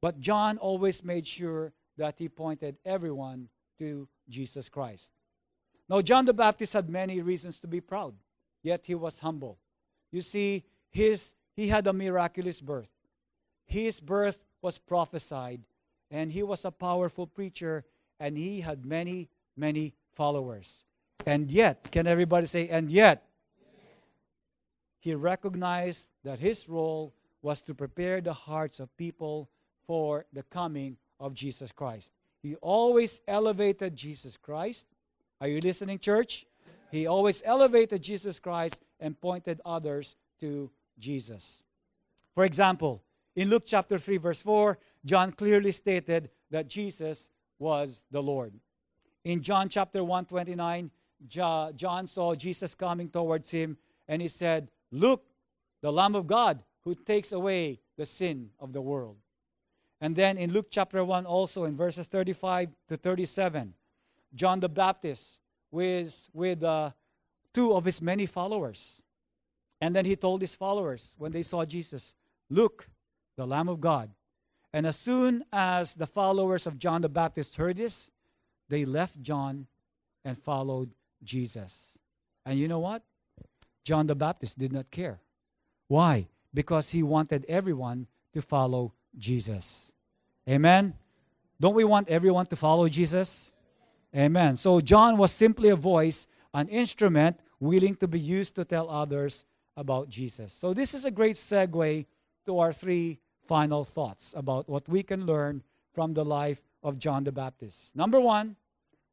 But 0.00 0.20
John 0.20 0.56
always 0.58 1.04
made 1.04 1.26
sure 1.26 1.72
that 1.96 2.14
he 2.18 2.28
pointed 2.28 2.78
everyone 2.84 3.48
to 3.78 4.08
Jesus 4.28 4.68
Christ. 4.68 5.12
Now, 5.88 6.00
John 6.00 6.24
the 6.24 6.32
Baptist 6.32 6.72
had 6.72 6.88
many 6.88 7.20
reasons 7.20 7.58
to 7.60 7.66
be 7.66 7.80
proud, 7.80 8.14
yet 8.62 8.86
he 8.86 8.94
was 8.94 9.20
humble. 9.20 9.58
You 10.10 10.20
see, 10.20 10.64
his, 10.90 11.34
he 11.54 11.68
had 11.68 11.86
a 11.86 11.92
miraculous 11.92 12.60
birth. 12.60 12.90
His 13.66 14.00
birth 14.00 14.42
was 14.62 14.78
prophesied, 14.78 15.60
and 16.10 16.32
he 16.32 16.42
was 16.42 16.64
a 16.64 16.70
powerful 16.70 17.26
preacher, 17.26 17.84
and 18.18 18.36
he 18.36 18.60
had 18.60 18.84
many, 18.84 19.28
many 19.56 19.94
followers. 20.12 20.84
And 21.26 21.50
yet, 21.50 21.90
can 21.92 22.06
everybody 22.06 22.46
say, 22.46 22.68
and 22.68 22.90
yet? 22.90 23.26
He 24.98 25.14
recognized 25.14 26.10
that 26.24 26.40
his 26.40 26.68
role 26.68 27.14
was 27.40 27.62
to 27.62 27.74
prepare 27.74 28.20
the 28.20 28.34
hearts 28.34 28.80
of 28.80 28.94
people 28.96 29.48
for 29.86 30.26
the 30.32 30.42
coming 30.42 30.98
of 31.18 31.32
Jesus 31.32 31.72
Christ. 31.72 32.12
He 32.42 32.56
always 32.56 33.22
elevated 33.26 33.96
Jesus 33.96 34.36
Christ 34.36 34.86
are 35.40 35.48
you 35.48 35.60
listening, 35.60 35.98
church? 35.98 36.44
He 36.90 37.06
always 37.06 37.42
elevated 37.44 38.02
Jesus 38.02 38.38
Christ 38.38 38.82
and 38.98 39.20
pointed 39.20 39.60
others 39.64 40.16
to 40.40 40.70
Jesus. 40.98 41.62
For 42.34 42.44
example, 42.44 43.02
in 43.36 43.48
Luke 43.48 43.64
chapter 43.66 43.98
3, 43.98 44.16
verse 44.16 44.42
4, 44.42 44.78
John 45.04 45.32
clearly 45.32 45.72
stated 45.72 46.30
that 46.50 46.68
Jesus 46.68 47.30
was 47.58 48.04
the 48.10 48.22
Lord. 48.22 48.54
In 49.24 49.42
John 49.42 49.68
chapter 49.68 50.02
129, 50.02 50.90
John 51.26 52.06
saw 52.06 52.34
Jesus 52.34 52.74
coming 52.74 53.08
towards 53.08 53.50
him 53.50 53.76
and 54.08 54.20
he 54.22 54.28
said, 54.28 54.70
Look, 54.90 55.24
the 55.82 55.92
Lamb 55.92 56.14
of 56.14 56.26
God 56.26 56.62
who 56.82 56.94
takes 56.94 57.32
away 57.32 57.80
the 57.96 58.06
sin 58.06 58.50
of 58.58 58.72
the 58.72 58.80
world. 58.80 59.16
And 60.00 60.16
then 60.16 60.38
in 60.38 60.52
Luke 60.52 60.68
chapter 60.70 61.04
1, 61.04 61.26
also 61.26 61.64
in 61.64 61.76
verses 61.76 62.06
35 62.06 62.70
to 62.88 62.96
37, 62.96 63.74
John 64.34 64.60
the 64.60 64.68
Baptist 64.68 65.39
with, 65.70 66.28
with 66.32 66.62
uh, 66.62 66.90
two 67.52 67.72
of 67.72 67.84
his 67.84 68.00
many 68.02 68.26
followers. 68.26 69.02
And 69.80 69.96
then 69.96 70.04
he 70.04 70.16
told 70.16 70.40
his 70.40 70.56
followers 70.56 71.14
when 71.18 71.32
they 71.32 71.42
saw 71.42 71.64
Jesus, 71.64 72.14
Look, 72.48 72.88
the 73.36 73.46
Lamb 73.46 73.68
of 73.68 73.80
God. 73.80 74.10
And 74.72 74.86
as 74.86 74.96
soon 74.96 75.44
as 75.52 75.94
the 75.94 76.06
followers 76.06 76.66
of 76.66 76.78
John 76.78 77.02
the 77.02 77.08
Baptist 77.08 77.56
heard 77.56 77.76
this, 77.76 78.10
they 78.68 78.84
left 78.84 79.20
John 79.20 79.66
and 80.24 80.36
followed 80.38 80.90
Jesus. 81.24 81.98
And 82.44 82.58
you 82.58 82.68
know 82.68 82.78
what? 82.78 83.02
John 83.84 84.06
the 84.06 84.14
Baptist 84.14 84.58
did 84.58 84.72
not 84.72 84.90
care. 84.90 85.20
Why? 85.88 86.28
Because 86.54 86.90
he 86.90 87.02
wanted 87.02 87.44
everyone 87.48 88.06
to 88.32 88.42
follow 88.42 88.92
Jesus. 89.16 89.92
Amen? 90.48 90.94
Don't 91.60 91.74
we 91.74 91.84
want 91.84 92.08
everyone 92.08 92.46
to 92.46 92.56
follow 92.56 92.88
Jesus? 92.88 93.52
Amen. 94.14 94.56
So 94.56 94.80
John 94.80 95.16
was 95.16 95.32
simply 95.32 95.68
a 95.68 95.76
voice, 95.76 96.26
an 96.52 96.68
instrument 96.68 97.38
willing 97.60 97.94
to 97.96 98.08
be 98.08 98.18
used 98.18 98.56
to 98.56 98.64
tell 98.64 98.88
others 98.90 99.44
about 99.76 100.08
Jesus. 100.08 100.52
So 100.52 100.74
this 100.74 100.94
is 100.94 101.04
a 101.04 101.10
great 101.10 101.36
segue 101.36 102.06
to 102.46 102.58
our 102.58 102.72
three 102.72 103.20
final 103.46 103.84
thoughts 103.84 104.34
about 104.36 104.68
what 104.68 104.88
we 104.88 105.02
can 105.02 105.26
learn 105.26 105.62
from 105.92 106.14
the 106.14 106.24
life 106.24 106.62
of 106.82 106.98
John 106.98 107.24
the 107.24 107.32
Baptist. 107.32 107.94
Number 107.94 108.20
one, 108.20 108.56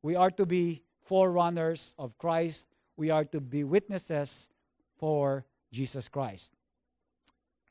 we 0.02 0.16
are 0.16 0.32
to 0.32 0.46
be 0.46 0.84
forerunners 1.02 1.96
of 1.98 2.18
Christ. 2.18 2.68
We 2.96 3.10
are 3.10 3.26
to 3.26 3.42
be 3.42 3.64
witnesses 3.64 4.50
for 4.98 5.46
Jesus 5.72 6.08
Christ. 6.08 6.54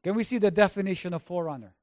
Can 0.05 0.15
we 0.15 0.23
see 0.23 0.39
the 0.39 0.51
definition 0.51 1.15
of 1.15 1.23
forerunner? 1.23 1.75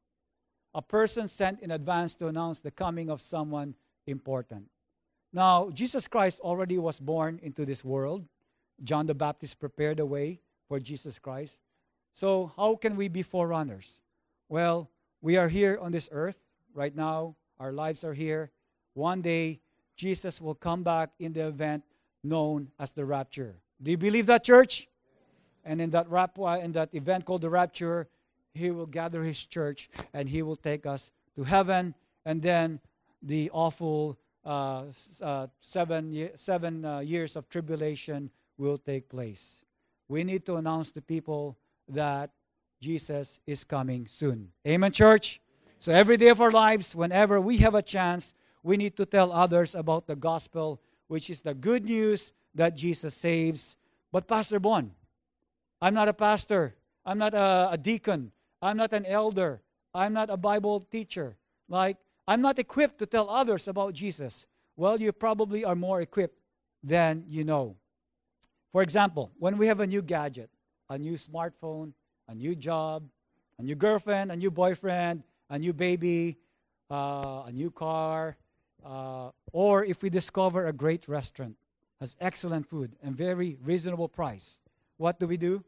A 0.74 0.82
person 0.82 1.28
sent 1.28 1.62
in 1.62 1.72
advance 1.72 2.16
to 2.16 2.28
announce 2.28 2.62
the 2.62 2.72
coming 2.72 3.10
of 3.10 3.20
someone 3.22 3.76
important. 4.08 4.70
Now, 5.34 5.72
Jesus 5.72 6.08
Christ 6.08 6.40
already 6.42 6.78
was 6.78 7.00
born 7.00 7.40
into 7.42 7.66
this 7.66 7.84
world. 7.84 8.24
John 8.84 9.08
the 9.08 9.16
Baptist 9.16 9.60
prepared 9.60 9.98
the 9.98 10.06
way 10.06 10.40
for 10.68 10.80
Jesus 10.80 11.18
Christ. 11.18 11.60
So, 12.14 12.54
how 12.56 12.76
can 12.76 12.96
we 12.96 13.08
be 13.08 13.24
forerunners? 13.24 14.02
Well, 14.48 14.92
we 15.22 15.38
are 15.38 15.48
here 15.50 15.80
on 15.82 15.92
this 15.92 16.08
earth 16.12 16.46
right 16.76 16.96
now. 16.96 17.36
Our 17.60 17.74
lives 17.74 18.04
are 18.04 18.14
here. 18.14 18.52
One 18.94 19.22
day, 19.22 19.60
Jesus 19.96 20.40
will 20.40 20.54
come 20.54 20.84
back 20.84 21.10
in 21.20 21.34
the 21.34 21.48
event 21.48 21.84
known 22.24 22.70
as 22.80 22.92
the 22.92 23.06
rapture. 23.06 23.56
Do 23.82 23.90
you 23.90 23.98
believe 23.98 24.28
that, 24.28 24.44
church? 24.44 24.88
And 25.66 25.82
in 25.82 25.90
that, 25.92 26.10
rap, 26.10 26.38
uh, 26.38 26.60
in 26.62 26.74
that 26.74 26.94
event 26.94 27.26
called 27.26 27.42
the 27.42 27.50
rapture, 27.50 28.08
he 28.54 28.70
will 28.70 28.86
gather 28.86 29.24
his 29.24 29.44
church 29.44 29.90
and 30.14 30.30
he 30.30 30.44
will 30.44 30.56
take 30.56 30.86
us 30.86 31.12
to 31.36 31.44
heaven. 31.44 31.96
And 32.26 32.42
then 32.42 32.80
the 33.22 33.50
awful 33.52 34.20
uh, 34.46 34.84
uh, 35.22 35.48
seven, 35.60 36.30
seven 36.36 36.86
uh, 36.86 37.00
years 37.00 37.36
of 37.36 37.50
tribulation 37.50 38.30
will 38.58 38.78
take 38.78 39.10
place. 39.10 39.64
We 40.08 40.24
need 40.24 40.46
to 40.46 40.56
announce 40.56 40.92
to 40.92 41.02
people 41.02 41.58
that 41.90 42.32
Jesus 42.82 43.40
is 43.48 43.64
coming 43.64 44.08
soon. 44.08 44.52
Amen, 44.68 44.92
church? 44.92 45.42
So 45.80 45.92
every 45.92 46.18
day 46.18 46.30
of 46.30 46.42
our 46.42 46.52
lives, 46.52 46.96
whenever 46.96 47.40
we 47.42 47.58
have 47.58 47.76
a 47.76 47.82
chance, 47.82 48.34
we 48.62 48.78
need 48.78 48.96
to 48.98 49.06
tell 49.06 49.32
others 49.32 49.76
about 49.76 50.08
the 50.08 50.16
gospel, 50.16 50.82
which 51.08 51.30
is 51.30 51.42
the 51.42 51.54
good 51.54 51.86
news 51.86 52.34
that 52.56 52.76
Jesus 52.76 53.14
saves. 53.14 53.78
But 54.12 54.28
Pastor 54.28 54.60
Bon, 54.60 54.92
I'm 55.82 55.94
not 55.94 56.08
a 56.08 56.14
pastor. 56.14 56.76
I'm 57.06 57.18
not 57.18 57.34
a, 57.34 57.70
a 57.72 57.78
deacon. 57.78 58.32
I'm 58.62 58.78
not 58.78 58.94
an 58.94 59.06
elder. 59.06 59.62
I'm 59.94 60.14
not 60.14 60.30
a 60.30 60.38
Bible 60.38 60.80
teacher. 60.80 61.36
Like, 61.68 61.98
I'm 62.28 62.42
not 62.42 62.60
equipped 62.60 63.00
to 63.00 63.06
tell 63.06 63.30
others 63.30 63.68
about 63.68 63.94
Jesus. 63.94 64.46
Well, 64.76 65.00
you 65.00 65.12
probably 65.12 65.66
are 65.66 65.76
more 65.76 66.02
equipped 66.02 66.40
than 66.82 67.26
you 67.28 67.44
know. 67.44 67.78
For 68.72 68.82
example, 68.82 69.32
when 69.38 69.58
we 69.58 69.68
have 69.68 69.80
a 69.80 69.88
new 69.88 70.02
gadget, 70.02 70.50
a 70.90 70.98
new 70.98 71.14
smartphone, 71.14 71.94
a 72.28 72.36
new 72.36 72.56
job, 72.56 73.08
a 73.60 73.64
new 73.64 73.76
girlfriend, 73.76 74.32
a 74.32 74.36
new 74.36 74.52
boyfriend, 74.52 75.24
a 75.50 75.60
new 75.60 75.74
baby, 75.74 76.38
uh, 76.90 77.44
a 77.46 77.52
new 77.52 77.70
car, 77.70 78.38
uh, 78.84 79.30
or 79.52 79.86
if 79.86 80.02
we 80.02 80.10
discover 80.10 80.66
a 80.66 80.74
great 80.74 81.08
restaurant, 81.08 81.56
has 82.00 82.16
excellent 82.20 82.68
food 82.68 82.96
and 83.04 83.16
very 83.16 83.58
reasonable 83.64 84.10
price, 84.10 84.60
what 84.98 85.20
do 85.20 85.28
we 85.28 85.38
do? 85.38 85.64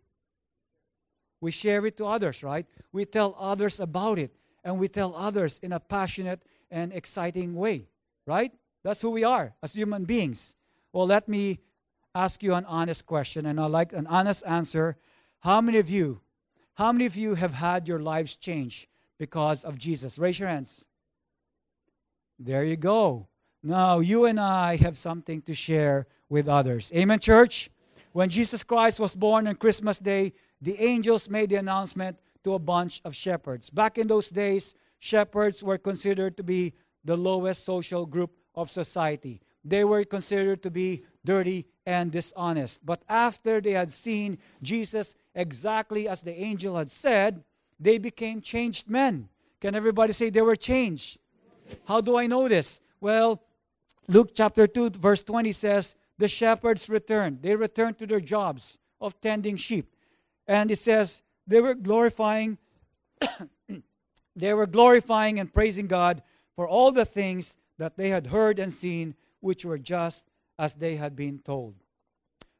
We 1.41 1.51
share 1.51 1.85
it 1.85 1.97
to 1.97 2.05
others, 2.05 2.43
right? 2.43 2.65
We 2.91 3.05
tell 3.05 3.35
others 3.39 3.79
about 3.79 4.19
it, 4.19 4.35
and 4.65 4.79
we 4.79 4.89
tell 4.89 5.15
others 5.15 5.59
in 5.59 5.71
a 5.71 5.79
passionate 5.79 6.41
and 6.71 6.91
exciting 6.91 7.55
way, 7.55 7.87
right? 8.25 8.51
That's 8.83 9.01
who 9.01 9.11
we 9.11 9.23
are 9.23 9.55
as 9.63 9.75
human 9.75 10.03
beings. 10.03 10.55
Well, 10.91 11.05
let 11.05 11.29
me 11.29 11.59
ask 12.13 12.41
you 12.41 12.55
an 12.55 12.65
honest 12.65 13.05
question, 13.05 13.45
and 13.45 13.59
I'd 13.59 13.71
like 13.71 13.93
an 13.93 14.07
honest 14.07 14.43
answer. 14.47 14.97
How 15.39 15.61
many 15.61 15.77
of 15.77 15.89
you, 15.89 16.21
how 16.73 16.91
many 16.91 17.05
of 17.05 17.15
you 17.15 17.35
have 17.35 17.53
had 17.53 17.87
your 17.87 17.99
lives 17.99 18.35
changed 18.35 18.87
because 19.17 19.63
of 19.63 19.77
Jesus? 19.77 20.17
Raise 20.17 20.39
your 20.39 20.49
hands. 20.49 20.85
There 22.39 22.65
you 22.65 22.75
go. 22.75 23.27
Now, 23.63 23.99
you 23.99 24.25
and 24.25 24.39
I 24.39 24.75
have 24.77 24.97
something 24.97 25.41
to 25.43 25.53
share 25.53 26.07
with 26.29 26.47
others. 26.47 26.91
Amen, 26.95 27.19
church? 27.19 27.69
When 28.13 28.29
Jesus 28.29 28.63
Christ 28.63 28.99
was 28.99 29.15
born 29.15 29.47
on 29.47 29.55
Christmas 29.55 29.99
Day, 29.99 30.33
the 30.61 30.79
angels 30.81 31.29
made 31.29 31.49
the 31.49 31.57
announcement 31.57 32.17
to 32.45 32.53
a 32.53 32.59
bunch 32.59 33.01
of 33.03 33.15
shepherds. 33.15 33.69
Back 33.69 33.97
in 33.97 34.07
those 34.07 34.29
days, 34.29 34.75
shepherds 34.99 35.63
were 35.63 35.77
considered 35.77 36.37
to 36.37 36.43
be 36.43 36.73
the 37.03 37.17
lowest 37.17 37.65
social 37.65 38.05
group 38.05 38.31
of 38.55 38.71
society. 38.71 39.41
They 39.63 39.83
were 39.83 40.05
considered 40.05 40.63
to 40.63 40.71
be 40.71 41.03
dirty 41.25 41.65
and 41.85 42.11
dishonest. 42.11 42.85
But 42.85 43.01
after 43.09 43.59
they 43.59 43.71
had 43.71 43.89
seen 43.89 44.37
Jesus 44.61 45.15
exactly 45.33 46.07
as 46.07 46.21
the 46.21 46.33
angel 46.39 46.77
had 46.77 46.89
said, 46.89 47.43
they 47.79 47.97
became 47.97 48.41
changed 48.41 48.89
men. 48.89 49.27
Can 49.59 49.75
everybody 49.75 50.13
say 50.13 50.29
they 50.29 50.41
were 50.41 50.55
changed? 50.55 51.19
How 51.85 51.99
do 51.99 52.17
I 52.17 52.27
know 52.27 52.47
this? 52.47 52.79
Well, 53.01 53.41
Luke 54.07 54.31
chapter 54.35 54.67
2, 54.67 54.91
verse 54.91 55.23
20 55.23 55.51
says, 55.51 55.95
The 56.17 56.27
shepherds 56.27 56.89
returned. 56.89 57.41
They 57.41 57.55
returned 57.55 57.97
to 57.99 58.07
their 58.07 58.19
jobs 58.19 58.77
of 59.01 59.19
tending 59.19 59.55
sheep. 59.55 59.91
And 60.47 60.69
it 60.69 60.77
says, 60.77 61.23
they 61.47 61.61
were 61.61 61.75
glorifying 61.75 62.57
they 64.35 64.53
were 64.53 64.67
glorifying 64.67 65.39
and 65.39 65.53
praising 65.53 65.87
God 65.87 66.21
for 66.55 66.67
all 66.67 66.91
the 66.91 67.05
things 67.05 67.57
that 67.77 67.97
they 67.97 68.09
had 68.09 68.27
heard 68.27 68.59
and 68.59 68.71
seen 68.71 69.15
which 69.39 69.65
were 69.65 69.77
just 69.77 70.27
as 70.57 70.75
they 70.75 70.95
had 70.95 71.15
been 71.15 71.39
told. 71.39 71.75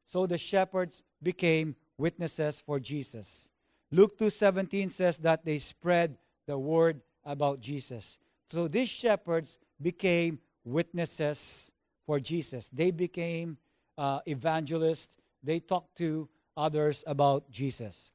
So 0.06 0.28
the 0.28 0.38
shepherds 0.38 1.04
became 1.21 1.76
witnesses 1.98 2.62
for 2.62 2.80
Jesus. 2.80 3.50
Luke 3.91 4.17
2:17 4.17 4.89
says 4.89 5.17
that 5.19 5.45
they 5.45 5.60
spread 5.60 6.17
the 6.45 6.58
word 6.58 7.02
about 7.24 7.60
Jesus. 7.60 8.19
So 8.48 8.67
these 8.67 8.89
shepherds 8.89 9.58
became 9.82 10.39
witnesses 10.63 11.71
for 12.06 12.19
Jesus. 12.19 12.69
They 12.69 12.91
became 12.91 13.58
uh, 13.98 14.19
evangelists. 14.28 15.17
They 15.41 15.60
talked 15.60 15.98
to 15.98 16.30
others 16.56 17.04
about 17.08 17.50
Jesus. 17.50 18.12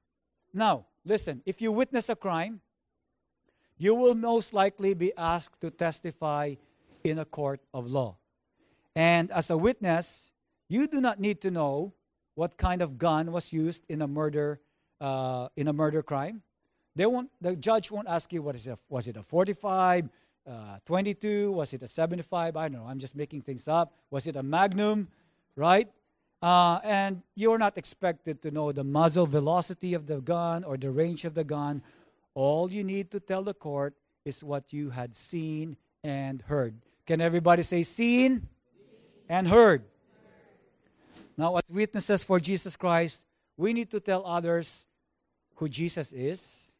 Now, 0.53 0.87
listen, 1.05 1.43
if 1.47 1.61
you 1.61 1.73
witness 1.73 2.09
a 2.09 2.17
crime, 2.17 2.61
you 3.79 3.95
will 3.95 4.15
most 4.15 4.53
likely 4.53 4.95
be 4.95 5.13
asked 5.17 5.61
to 5.63 5.71
testify 5.71 6.55
in 7.03 7.19
a 7.19 7.25
court 7.25 7.61
of 7.73 7.91
law. 7.91 8.17
And 8.95 9.31
as 9.31 9.51
a 9.51 9.57
witness, 9.57 10.31
you 10.69 10.87
do 10.87 11.01
not 11.01 11.19
need 11.19 11.41
to 11.43 11.51
know 11.51 11.95
what 12.35 12.57
kind 12.57 12.83
of 12.83 12.99
gun 12.99 13.33
was 13.33 13.53
used 13.53 13.85
in 13.89 14.03
a 14.03 14.09
murder 14.09 14.61
uh, 15.01 15.49
in 15.57 15.69
a 15.69 15.73
murder 15.73 16.03
crime. 16.03 16.43
They 16.95 17.07
won't, 17.07 17.31
the 17.41 17.57
judge 17.57 17.91
won't 17.91 18.09
ask 18.09 18.33
you 18.33 18.43
what 18.43 18.55
is 18.55 18.67
it, 18.67 18.79
was 18.89 19.09
it 19.09 19.17
a 19.17 19.23
45, 19.23 20.09
uh, 20.47 20.79
22, 20.85 21.53
was 21.53 21.73
it 21.73 21.83
a 21.83 21.89
75? 21.89 22.57
I 22.57 22.69
don't 22.69 22.79
know. 22.79 22.87
I'm 22.87 22.99
just 22.99 23.17
making 23.17 23.43
things 23.43 23.69
up. 23.69 23.95
Was 24.11 24.27
it 24.27 24.37
a 24.37 24.43
Magnum, 24.43 25.09
right? 25.57 25.89
Uh, 26.43 26.81
and 26.83 27.23
you're 27.37 27.59
not 27.59 27.77
expected 27.77 28.41
to 28.43 28.51
know 28.51 28.73
the 28.73 28.85
muzzle 28.85 29.27
velocity 29.27 29.93
of 29.93 30.07
the 30.07 30.21
gun 30.21 30.65
or 30.65 30.77
the 30.77 30.91
range 30.91 31.25
of 31.25 31.35
the 31.35 31.45
gun. 31.45 31.83
All 32.35 32.71
you 32.71 32.83
need 32.83 33.11
to 33.11 33.21
tell 33.21 33.43
the 33.43 33.53
court 33.53 33.95
is 34.25 34.43
what 34.43 34.73
you 34.73 34.91
had 34.91 35.15
seen 35.15 35.77
and 36.03 36.41
heard. 36.43 36.75
Can 37.07 37.21
everybody 37.21 37.63
say 37.63 37.83
seen 37.83 38.49
and 39.29 39.47
heard? 39.47 39.83
Now, 41.37 41.57
as 41.57 41.63
witnesses 41.71 42.25
for 42.25 42.41
Jesus 42.41 42.77
Christ, 42.77 43.27
we 43.57 43.73
need 43.73 43.91
to 43.91 44.01
tell 44.01 44.25
others 44.25 44.87
who 45.57 45.69
Jesus 45.69 46.13
is. 46.13 46.73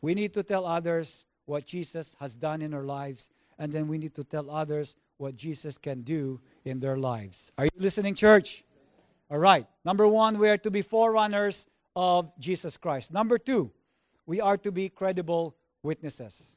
We 0.00 0.14
need 0.14 0.32
to 0.34 0.42
tell 0.44 0.64
others 0.64 1.24
what 1.46 1.66
Jesus 1.66 2.14
has 2.20 2.36
done 2.36 2.62
in 2.62 2.74
our 2.74 2.84
lives. 2.84 3.30
And 3.58 3.72
then 3.72 3.88
we 3.88 3.98
need 3.98 4.14
to 4.14 4.22
tell 4.22 4.48
others 4.48 4.94
what 5.16 5.34
Jesus 5.34 5.78
can 5.78 6.02
do 6.02 6.40
in 6.64 6.78
their 6.78 6.96
lives. 6.96 7.50
Are 7.58 7.64
you 7.64 7.70
listening, 7.76 8.14
church? 8.14 8.62
All 9.30 9.38
right. 9.38 9.66
Number 9.84 10.08
one, 10.08 10.38
we 10.38 10.48
are 10.48 10.56
to 10.58 10.70
be 10.70 10.82
forerunners 10.82 11.66
of 11.94 12.32
Jesus 12.38 12.76
Christ. 12.76 13.12
Number 13.12 13.38
two, 13.38 13.70
we 14.24 14.40
are 14.40 14.56
to 14.58 14.72
be 14.72 14.88
credible 14.88 15.56
witnesses. 15.82 16.56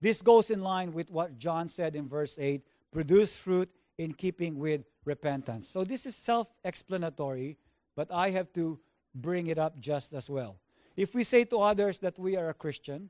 This 0.00 0.20
goes 0.20 0.50
in 0.50 0.62
line 0.62 0.92
with 0.92 1.10
what 1.10 1.38
John 1.38 1.68
said 1.68 1.96
in 1.96 2.08
verse 2.08 2.38
8 2.38 2.62
produce 2.90 3.36
fruit 3.36 3.70
in 3.96 4.12
keeping 4.12 4.58
with 4.58 4.84
repentance. 5.04 5.66
So 5.66 5.84
this 5.84 6.04
is 6.04 6.14
self 6.14 6.50
explanatory, 6.64 7.56
but 7.96 8.12
I 8.12 8.30
have 8.30 8.52
to 8.54 8.78
bring 9.14 9.46
it 9.46 9.58
up 9.58 9.78
just 9.78 10.12
as 10.12 10.28
well. 10.28 10.58
If 10.96 11.14
we 11.14 11.24
say 11.24 11.44
to 11.44 11.58
others 11.60 11.98
that 12.00 12.18
we 12.18 12.36
are 12.36 12.50
a 12.50 12.54
Christian, 12.54 13.08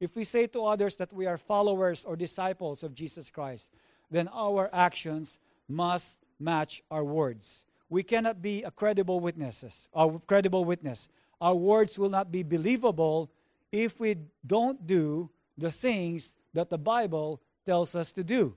if 0.00 0.16
we 0.16 0.24
say 0.24 0.46
to 0.48 0.64
others 0.64 0.96
that 0.96 1.12
we 1.12 1.26
are 1.26 1.38
followers 1.38 2.04
or 2.04 2.16
disciples 2.16 2.82
of 2.82 2.94
Jesus 2.94 3.30
Christ, 3.30 3.72
then 4.10 4.28
our 4.32 4.68
actions 4.72 5.38
must 5.68 6.24
match 6.40 6.82
our 6.90 7.04
words 7.04 7.66
we 7.90 8.04
cannot 8.04 8.40
be 8.40 8.62
a 8.62 8.70
credible 8.70 9.18
witnesses, 9.18 9.88
a 9.92 10.18
credible 10.26 10.64
witness. 10.64 11.08
Our 11.40 11.56
words 11.56 11.98
will 11.98 12.08
not 12.08 12.30
be 12.30 12.44
believable 12.44 13.30
if 13.72 13.98
we 13.98 14.16
don't 14.46 14.86
do 14.86 15.28
the 15.58 15.72
things 15.72 16.36
that 16.54 16.70
the 16.70 16.78
Bible 16.78 17.42
tells 17.66 17.94
us 17.96 18.12
to 18.12 18.24
do. 18.24 18.56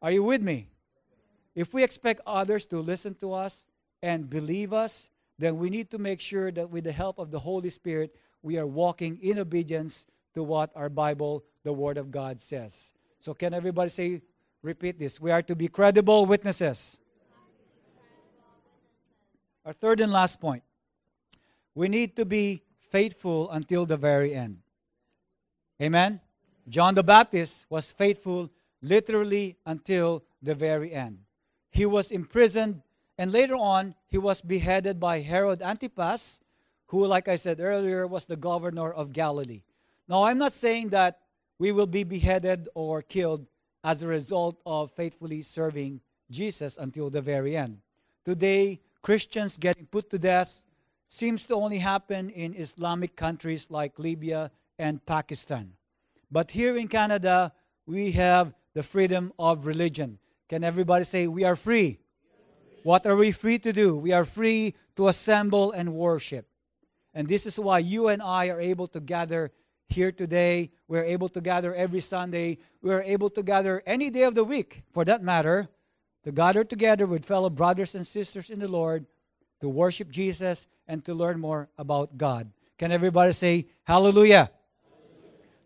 Are 0.00 0.10
you 0.10 0.22
with 0.24 0.42
me? 0.42 0.68
If 1.54 1.74
we 1.74 1.84
expect 1.84 2.22
others 2.26 2.64
to 2.66 2.80
listen 2.80 3.14
to 3.16 3.34
us 3.34 3.66
and 4.02 4.28
believe 4.28 4.72
us, 4.72 5.10
then 5.38 5.58
we 5.58 5.68
need 5.68 5.90
to 5.90 5.98
make 5.98 6.20
sure 6.20 6.50
that 6.52 6.70
with 6.70 6.84
the 6.84 6.92
help 6.92 7.18
of 7.18 7.30
the 7.30 7.38
Holy 7.38 7.70
Spirit, 7.70 8.14
we 8.42 8.58
are 8.58 8.66
walking 8.66 9.18
in 9.22 9.38
obedience 9.38 10.06
to 10.34 10.42
what 10.42 10.70
our 10.74 10.88
Bible, 10.88 11.44
the 11.64 11.72
Word 11.72 11.98
of 11.98 12.10
God, 12.10 12.40
says. 12.40 12.92
So, 13.18 13.34
can 13.34 13.52
everybody 13.52 13.90
say, 13.90 14.22
repeat 14.62 14.98
this? 14.98 15.20
We 15.20 15.30
are 15.30 15.42
to 15.42 15.54
be 15.54 15.68
credible 15.68 16.26
witnesses. 16.26 16.98
Our 19.64 19.72
third 19.72 20.00
and 20.00 20.12
last 20.12 20.40
point 20.40 20.62
we 21.74 21.88
need 21.88 22.16
to 22.16 22.24
be 22.24 22.62
faithful 22.90 23.50
until 23.50 23.86
the 23.86 23.96
very 23.96 24.34
end. 24.34 24.58
Amen? 25.80 26.20
John 26.68 26.94
the 26.94 27.02
Baptist 27.02 27.66
was 27.70 27.90
faithful 27.90 28.50
literally 28.82 29.56
until 29.64 30.22
the 30.42 30.54
very 30.54 30.92
end. 30.92 31.18
He 31.70 31.86
was 31.86 32.10
imprisoned, 32.10 32.82
and 33.16 33.32
later 33.32 33.54
on, 33.54 33.94
he 34.08 34.18
was 34.18 34.42
beheaded 34.42 35.00
by 35.00 35.20
Herod 35.20 35.62
Antipas, 35.62 36.40
who, 36.86 37.06
like 37.06 37.28
I 37.28 37.36
said 37.36 37.60
earlier, 37.60 38.06
was 38.06 38.26
the 38.26 38.36
governor 38.36 38.92
of 38.92 39.12
Galilee. 39.12 39.62
Now, 40.08 40.24
I'm 40.24 40.38
not 40.38 40.52
saying 40.52 40.90
that 40.90 41.20
we 41.58 41.72
will 41.72 41.86
be 41.86 42.04
beheaded 42.04 42.68
or 42.74 43.00
killed 43.00 43.46
as 43.82 44.02
a 44.02 44.08
result 44.08 44.60
of 44.66 44.92
faithfully 44.92 45.42
serving 45.42 46.00
Jesus 46.30 46.76
until 46.76 47.08
the 47.08 47.22
very 47.22 47.56
end. 47.56 47.78
Today, 48.24 48.80
Christians 49.02 49.58
getting 49.58 49.86
put 49.86 50.10
to 50.10 50.18
death 50.18 50.64
seems 51.08 51.44
to 51.46 51.54
only 51.56 51.78
happen 51.78 52.30
in 52.30 52.54
Islamic 52.54 53.16
countries 53.16 53.70
like 53.70 53.98
Libya 53.98 54.50
and 54.78 55.04
Pakistan. 55.04 55.72
But 56.30 56.52
here 56.52 56.76
in 56.76 56.88
Canada, 56.88 57.52
we 57.84 58.12
have 58.12 58.54
the 58.74 58.82
freedom 58.82 59.32
of 59.38 59.66
religion. 59.66 60.18
Can 60.48 60.62
everybody 60.62 61.04
say, 61.04 61.26
We 61.26 61.44
are 61.44 61.56
free? 61.56 61.98
What 62.84 63.06
are 63.06 63.16
we 63.16 63.32
free 63.32 63.58
to 63.58 63.72
do? 63.72 63.98
We 63.98 64.12
are 64.12 64.24
free 64.24 64.74
to 64.96 65.08
assemble 65.08 65.72
and 65.72 65.94
worship. 65.94 66.46
And 67.12 67.28
this 67.28 67.44
is 67.44 67.58
why 67.58 67.80
you 67.80 68.08
and 68.08 68.22
I 68.22 68.48
are 68.48 68.60
able 68.60 68.86
to 68.88 69.00
gather 69.00 69.52
here 69.88 70.12
today. 70.12 70.70
We're 70.88 71.04
able 71.04 71.28
to 71.30 71.40
gather 71.40 71.74
every 71.74 72.00
Sunday. 72.00 72.58
We're 72.80 73.02
able 73.02 73.30
to 73.30 73.42
gather 73.42 73.82
any 73.84 74.10
day 74.10 74.22
of 74.22 74.34
the 74.34 74.44
week, 74.44 74.82
for 74.92 75.04
that 75.04 75.22
matter, 75.22 75.68
to 76.24 76.32
gather 76.32 76.64
together 76.64 77.06
with 77.06 77.24
fellow 77.24 77.50
brothers 77.50 77.94
and 77.94 78.06
sisters 78.06 78.50
in 78.50 78.60
the 78.60 78.68
Lord, 78.68 79.06
to 79.60 79.68
worship 79.68 80.10
Jesus, 80.10 80.66
and 80.88 81.04
to 81.04 81.14
learn 81.14 81.40
more 81.40 81.68
about 81.78 82.16
God. 82.18 82.50
Can 82.78 82.92
everybody 82.92 83.32
say 83.32 83.66
hallelujah? 83.84 84.50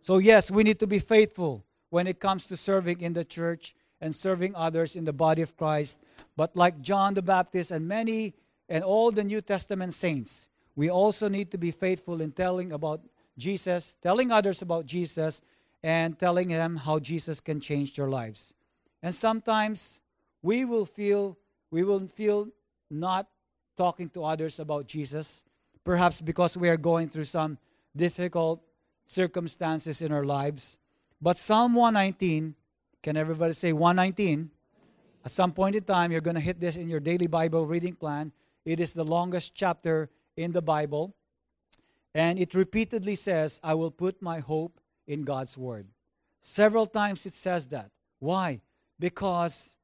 So, 0.01 0.19
yes, 0.19 0.51
we 0.51 0.62
need 0.62 0.79
to 0.81 0.87
be 0.87 0.99
faithful 0.99 1.64
when 1.90 2.07
it 2.07 2.21
comes 2.21 2.47
to 2.49 2.57
serving 2.57 3.01
in 3.01 3.12
the 3.12 3.25
church 3.25 3.75
and 4.01 4.14
serving 4.14 4.55
others 4.55 4.97
in 4.97 5.05
the 5.05 5.12
body 5.12 5.42
of 5.42 5.57
Christ. 5.57 5.99
But 6.37 6.57
like 6.57 6.81
John 6.81 7.14
the 7.14 7.23
Baptist 7.23 7.71
and 7.71 7.88
many 7.88 8.35
and 8.69 8.85
all 8.85 9.11
the 9.11 9.25
New 9.25 9.40
Testament 9.40 9.95
saints, 9.95 10.49
we 10.75 10.90
also 10.90 11.29
need 11.29 11.51
to 11.53 11.59
be 11.59 11.71
faithful 11.71 12.21
in 12.21 12.33
telling 12.33 12.73
about 12.73 13.01
Jesus, 13.38 13.97
telling 14.03 14.31
others 14.31 14.62
about 14.62 14.87
Jesus, 14.87 15.42
and 15.83 16.19
telling 16.19 16.49
them 16.49 16.77
how 16.77 16.99
Jesus 16.99 17.40
can 17.40 17.61
change 17.61 17.95
their 17.95 18.09
lives. 18.09 18.55
And 19.03 19.14
sometimes 19.14 20.01
we 20.47 20.65
will 20.65 20.87
feel 20.87 21.37
we 21.73 21.83
will 21.83 22.07
feel 22.07 22.47
not 22.89 23.27
talking 23.77 24.09
to 24.11 24.23
others 24.23 24.61
about 24.61 24.87
Jesus, 24.87 25.45
perhaps 25.83 26.21
because 26.21 26.57
we 26.57 26.69
are 26.69 26.77
going 26.77 27.09
through 27.09 27.25
some 27.25 27.59
difficult 27.97 28.63
circumstances 29.05 30.03
in 30.03 30.13
our 30.13 30.23
lives. 30.23 30.79
But 31.21 31.37
Psalm 31.37 31.75
119, 31.75 32.55
can 33.03 33.17
everybody 33.17 33.55
say 33.55 33.73
119? 33.73 34.49
At 35.25 35.33
some 35.33 35.51
point 35.51 35.75
in 35.75 35.83
time, 35.83 36.13
you're 36.13 36.21
going 36.21 36.37
to 36.37 36.49
hit 36.49 36.61
this 36.61 36.77
in 36.77 36.89
your 36.89 37.01
daily 37.01 37.27
Bible 37.27 37.67
reading 37.67 37.97
plan. 37.97 38.31
It 38.65 38.79
is 38.79 38.93
the 38.93 39.05
longest 39.05 39.57
chapter 39.57 40.09
in 40.37 40.53
the 40.53 40.63
Bible. 40.63 41.17
And 42.15 42.39
it 42.39 42.55
repeatedly 42.55 43.17
says, 43.17 43.61
I 43.65 43.75
will 43.75 43.91
put 43.91 44.23
my 44.23 44.39
hope 44.39 44.79
in 45.09 45.25
God's 45.25 45.59
word. 45.59 45.89
Several 46.41 46.87
times 46.87 47.27
it 47.27 47.33
says 47.33 47.67
that. 47.69 47.91
Why? 48.21 48.61
Because 49.01 49.76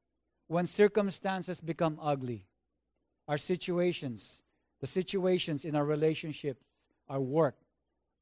when 0.53 0.67
circumstances 0.67 1.59
become 1.59 1.97
ugly, 1.99 2.45
our 3.27 3.39
situations, 3.39 4.43
the 4.81 4.85
situations 4.85 5.65
in 5.65 5.75
our 5.75 5.83
relationship, 5.83 6.59
our 7.09 7.19
work, 7.19 7.55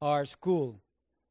our 0.00 0.24
school, 0.24 0.80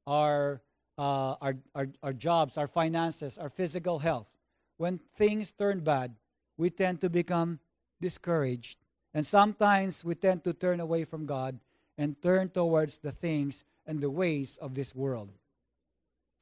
our, 0.05 0.61
uh, 0.99 1.33
our, 1.41 1.55
our, 1.73 1.87
our 2.03 2.13
jobs, 2.13 2.55
our 2.55 2.67
finances, 2.67 3.39
our 3.39 3.49
physical 3.49 3.97
health, 3.97 4.31
when 4.77 4.99
things 5.15 5.51
turn 5.51 5.79
bad, 5.79 6.13
we 6.55 6.69
tend 6.69 7.01
to 7.01 7.09
become 7.09 7.59
discouraged. 7.99 8.77
And 9.15 9.25
sometimes 9.25 10.05
we 10.05 10.13
tend 10.13 10.43
to 10.43 10.53
turn 10.53 10.79
away 10.79 11.05
from 11.05 11.25
God 11.25 11.59
and 11.97 12.21
turn 12.21 12.49
towards 12.49 12.99
the 12.99 13.11
things 13.11 13.63
and 13.87 13.99
the 14.01 14.11
ways 14.11 14.59
of 14.61 14.75
this 14.75 14.93
world. 14.93 15.31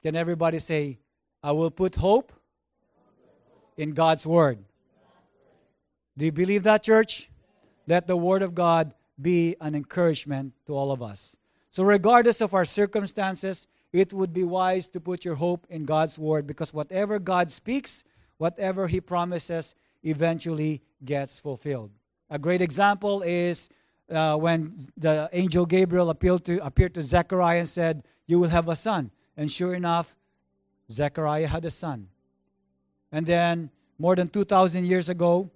Can 0.02 0.16
everybody 0.16 0.58
say, 0.58 0.98
I 1.42 1.52
will 1.52 1.70
put 1.70 1.96
hope 1.96 2.34
in 3.80 3.92
God's 3.92 4.26
Word? 4.26 4.58
Do 6.18 6.26
you 6.26 6.32
believe 6.32 6.64
that, 6.64 6.82
church? 6.82 7.30
Let 7.86 8.06
the 8.06 8.16
Word 8.16 8.42
of 8.42 8.54
God 8.54 8.92
be 9.20 9.56
an 9.58 9.74
encouragement 9.74 10.52
to 10.66 10.74
all 10.76 10.92
of 10.92 11.02
us. 11.02 11.34
So, 11.70 11.82
regardless 11.82 12.42
of 12.42 12.52
our 12.52 12.66
circumstances, 12.66 13.66
it 13.90 14.12
would 14.12 14.34
be 14.34 14.44
wise 14.44 14.86
to 14.88 15.00
put 15.00 15.24
your 15.24 15.34
hope 15.34 15.66
in 15.70 15.86
God's 15.86 16.18
Word 16.18 16.46
because 16.46 16.74
whatever 16.74 17.18
God 17.18 17.50
speaks, 17.50 18.04
whatever 18.36 18.86
He 18.86 19.00
promises, 19.00 19.74
eventually 20.02 20.82
gets 21.02 21.40
fulfilled. 21.40 21.90
A 22.28 22.38
great 22.38 22.60
example 22.60 23.22
is 23.22 23.70
uh, 24.10 24.36
when 24.36 24.76
the 24.98 25.30
angel 25.32 25.64
Gabriel 25.64 26.10
appeared 26.10 26.44
to, 26.44 26.62
appeared 26.62 26.92
to 26.94 27.02
Zechariah 27.02 27.60
and 27.60 27.68
said, 27.68 28.04
You 28.26 28.40
will 28.40 28.50
have 28.50 28.68
a 28.68 28.76
son. 28.76 29.10
And 29.38 29.50
sure 29.50 29.72
enough, 29.72 30.16
Zechariah 30.92 31.46
had 31.46 31.64
a 31.64 31.70
son. 31.70 32.09
And 33.12 33.26
then, 33.26 33.70
more 33.98 34.16
than 34.16 34.28
2,000 34.28 34.84
years 34.84 35.08
ago, 35.08 35.50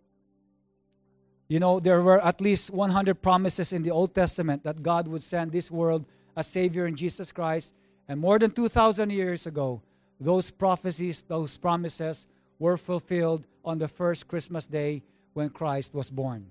you 1.49 1.61
know, 1.61 1.79
there 1.79 2.03
were 2.03 2.21
at 2.21 2.41
least 2.41 2.71
100 2.73 3.21
promises 3.23 3.73
in 3.73 3.83
the 3.83 3.91
Old 3.91 4.15
Testament 4.15 4.65
that 4.65 4.83
God 4.83 5.09
would 5.09 5.23
send 5.23 5.53
this 5.53 5.71
world 5.71 6.05
a 6.37 6.43
Savior 6.43 6.87
in 6.87 6.97
Jesus 6.97 7.33
Christ. 7.33 7.75
And 8.09 8.21
more 8.21 8.39
than 8.39 8.51
2,000 8.51 9.11
years 9.11 9.47
ago, 9.47 9.83
those 10.21 10.51
prophecies, 10.51 11.23
those 11.23 11.57
promises 11.57 12.27
were 12.59 12.77
fulfilled 12.77 13.47
on 13.65 13.79
the 13.79 13.89
first 13.89 14.29
Christmas 14.29 14.67
day 14.67 15.03
when 15.33 15.51
Christ 15.51 15.95
was 15.95 16.11
born. 16.11 16.47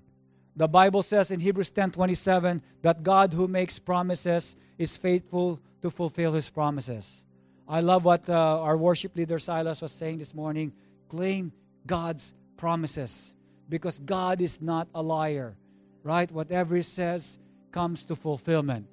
The 0.56 0.68
Bible 0.68 1.02
says 1.02 1.30
in 1.30 1.40
Hebrews 1.40 1.70
10:27 1.70 2.62
that 2.82 3.02
God 3.02 3.32
who 3.32 3.48
makes 3.48 3.78
promises 3.78 4.56
is 4.78 4.96
faithful 4.96 5.60
to 5.82 5.90
fulfill 5.90 6.32
his 6.32 6.48
promises. 6.50 7.24
I 7.66 7.80
love 7.80 8.04
what 8.04 8.28
uh, 8.28 8.62
our 8.62 8.76
worship 8.76 9.16
leader 9.16 9.38
Silas 9.38 9.82
was 9.82 9.90
saying 9.90 10.18
this 10.18 10.34
morning. 10.34 10.72
Claim 11.14 11.52
God's 11.86 12.34
promises 12.56 13.36
because 13.68 14.00
God 14.00 14.40
is 14.40 14.60
not 14.60 14.88
a 14.96 15.00
liar, 15.00 15.56
right? 16.02 16.30
Whatever 16.32 16.74
he 16.74 16.82
says 16.82 17.38
comes 17.70 18.04
to 18.06 18.16
fulfillment, 18.16 18.88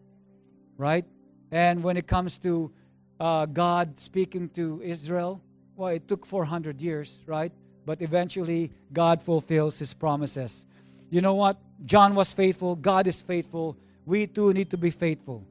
right? 0.78 1.04
And 1.52 1.82
when 1.82 1.98
it 1.98 2.06
comes 2.06 2.38
to 2.40 2.72
uh, 3.20 3.48
God 3.48 3.98
speaking 3.98 4.50
to 4.50 4.82
Israel, 4.84 5.42
well, 5.76 5.90
it 5.90 6.08
took 6.08 6.28
400 6.28 6.80
years, 6.80 7.22
right? 7.26 7.52
But 7.88 8.04
eventually, 8.04 8.72
God 8.94 9.24
fulfills 9.24 9.80
his 9.80 9.96
promises. 9.96 10.68
You 11.10 11.22
know 11.22 11.34
what? 11.34 11.58
John 11.86 12.14
was 12.14 12.36
faithful. 12.36 12.76
God 12.76 13.08
is 13.08 13.20
faithful. 13.24 13.76
We 14.06 14.28
too 14.28 14.54
need 14.54 14.70
to 14.70 14.78
be 14.78 14.92
faithful. 14.92 15.44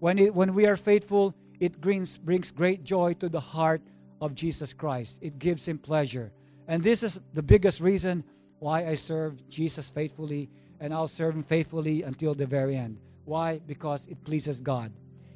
When, 0.00 0.18
it, 0.18 0.34
when 0.34 0.54
we 0.54 0.64
are 0.64 0.78
faithful, 0.78 1.34
it 1.60 1.82
brings, 1.82 2.16
brings 2.16 2.50
great 2.50 2.82
joy 2.82 3.12
to 3.14 3.28
the 3.28 3.40
heart 3.40 3.82
of 4.24 4.34
Jesus 4.34 4.72
Christ. 4.72 5.18
It 5.20 5.38
gives 5.38 5.68
him 5.68 5.76
pleasure. 5.76 6.32
And 6.66 6.82
this 6.82 7.02
is 7.02 7.20
the 7.34 7.42
biggest 7.42 7.82
reason 7.82 8.24
why 8.58 8.86
I 8.86 8.94
serve 8.94 9.46
Jesus 9.50 9.90
faithfully, 9.90 10.48
and 10.80 10.94
I'll 10.94 11.08
serve 11.08 11.34
him 11.34 11.42
faithfully 11.42 12.02
until 12.02 12.34
the 12.34 12.46
very 12.46 12.74
end. 12.74 12.98
Why? 13.26 13.60
Because 13.66 14.06
it 14.06 14.24
pleases 14.24 14.62
God. 14.62 14.90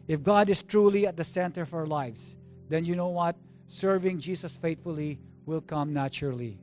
If 0.06 0.22
God 0.22 0.48
is 0.48 0.62
truly 0.62 1.06
at 1.06 1.18
the 1.18 1.24
center 1.24 1.62
of 1.62 1.74
our 1.74 1.86
lives, 1.86 2.38
then 2.70 2.86
you 2.86 2.96
know 2.96 3.08
what? 3.08 3.36
Serving 3.66 4.20
Jesus 4.20 4.56
faithfully 4.56 5.18
will 5.44 5.60
come 5.60 5.92
naturally. 5.92 6.58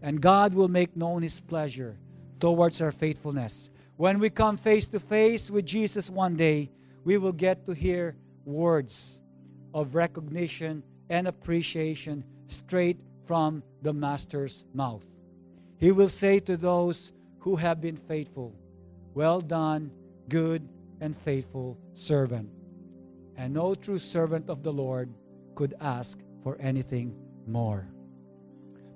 And 0.00 0.22
God 0.22 0.54
will 0.54 0.68
make 0.68 0.96
known 0.96 1.20
his 1.20 1.38
pleasure 1.38 1.98
towards 2.40 2.80
our 2.80 2.92
faithfulness. 2.92 3.70
When 3.96 4.18
we 4.18 4.30
come 4.30 4.56
face 4.56 4.86
to 4.88 4.98
face 4.98 5.50
with 5.50 5.66
Jesus 5.66 6.08
one 6.08 6.34
day, 6.34 6.70
we 7.04 7.18
will 7.18 7.32
get 7.32 7.66
to 7.66 7.74
hear 7.74 8.16
words 8.46 9.20
of 9.74 9.94
recognition 9.94 10.82
and 11.12 11.28
appreciation 11.28 12.24
straight 12.48 12.98
from 13.26 13.62
the 13.82 13.92
Master's 13.92 14.64
mouth. 14.72 15.06
He 15.78 15.92
will 15.92 16.08
say 16.08 16.40
to 16.40 16.56
those 16.56 17.12
who 17.40 17.54
have 17.56 17.82
been 17.82 17.96
faithful, 17.96 18.56
Well 19.12 19.42
done, 19.42 19.92
good 20.30 20.66
and 21.02 21.14
faithful 21.14 21.78
servant. 21.92 22.48
And 23.36 23.52
no 23.52 23.74
true 23.74 23.98
servant 23.98 24.48
of 24.48 24.62
the 24.62 24.72
Lord 24.72 25.12
could 25.54 25.74
ask 25.80 26.18
for 26.42 26.56
anything 26.58 27.14
more. 27.46 27.86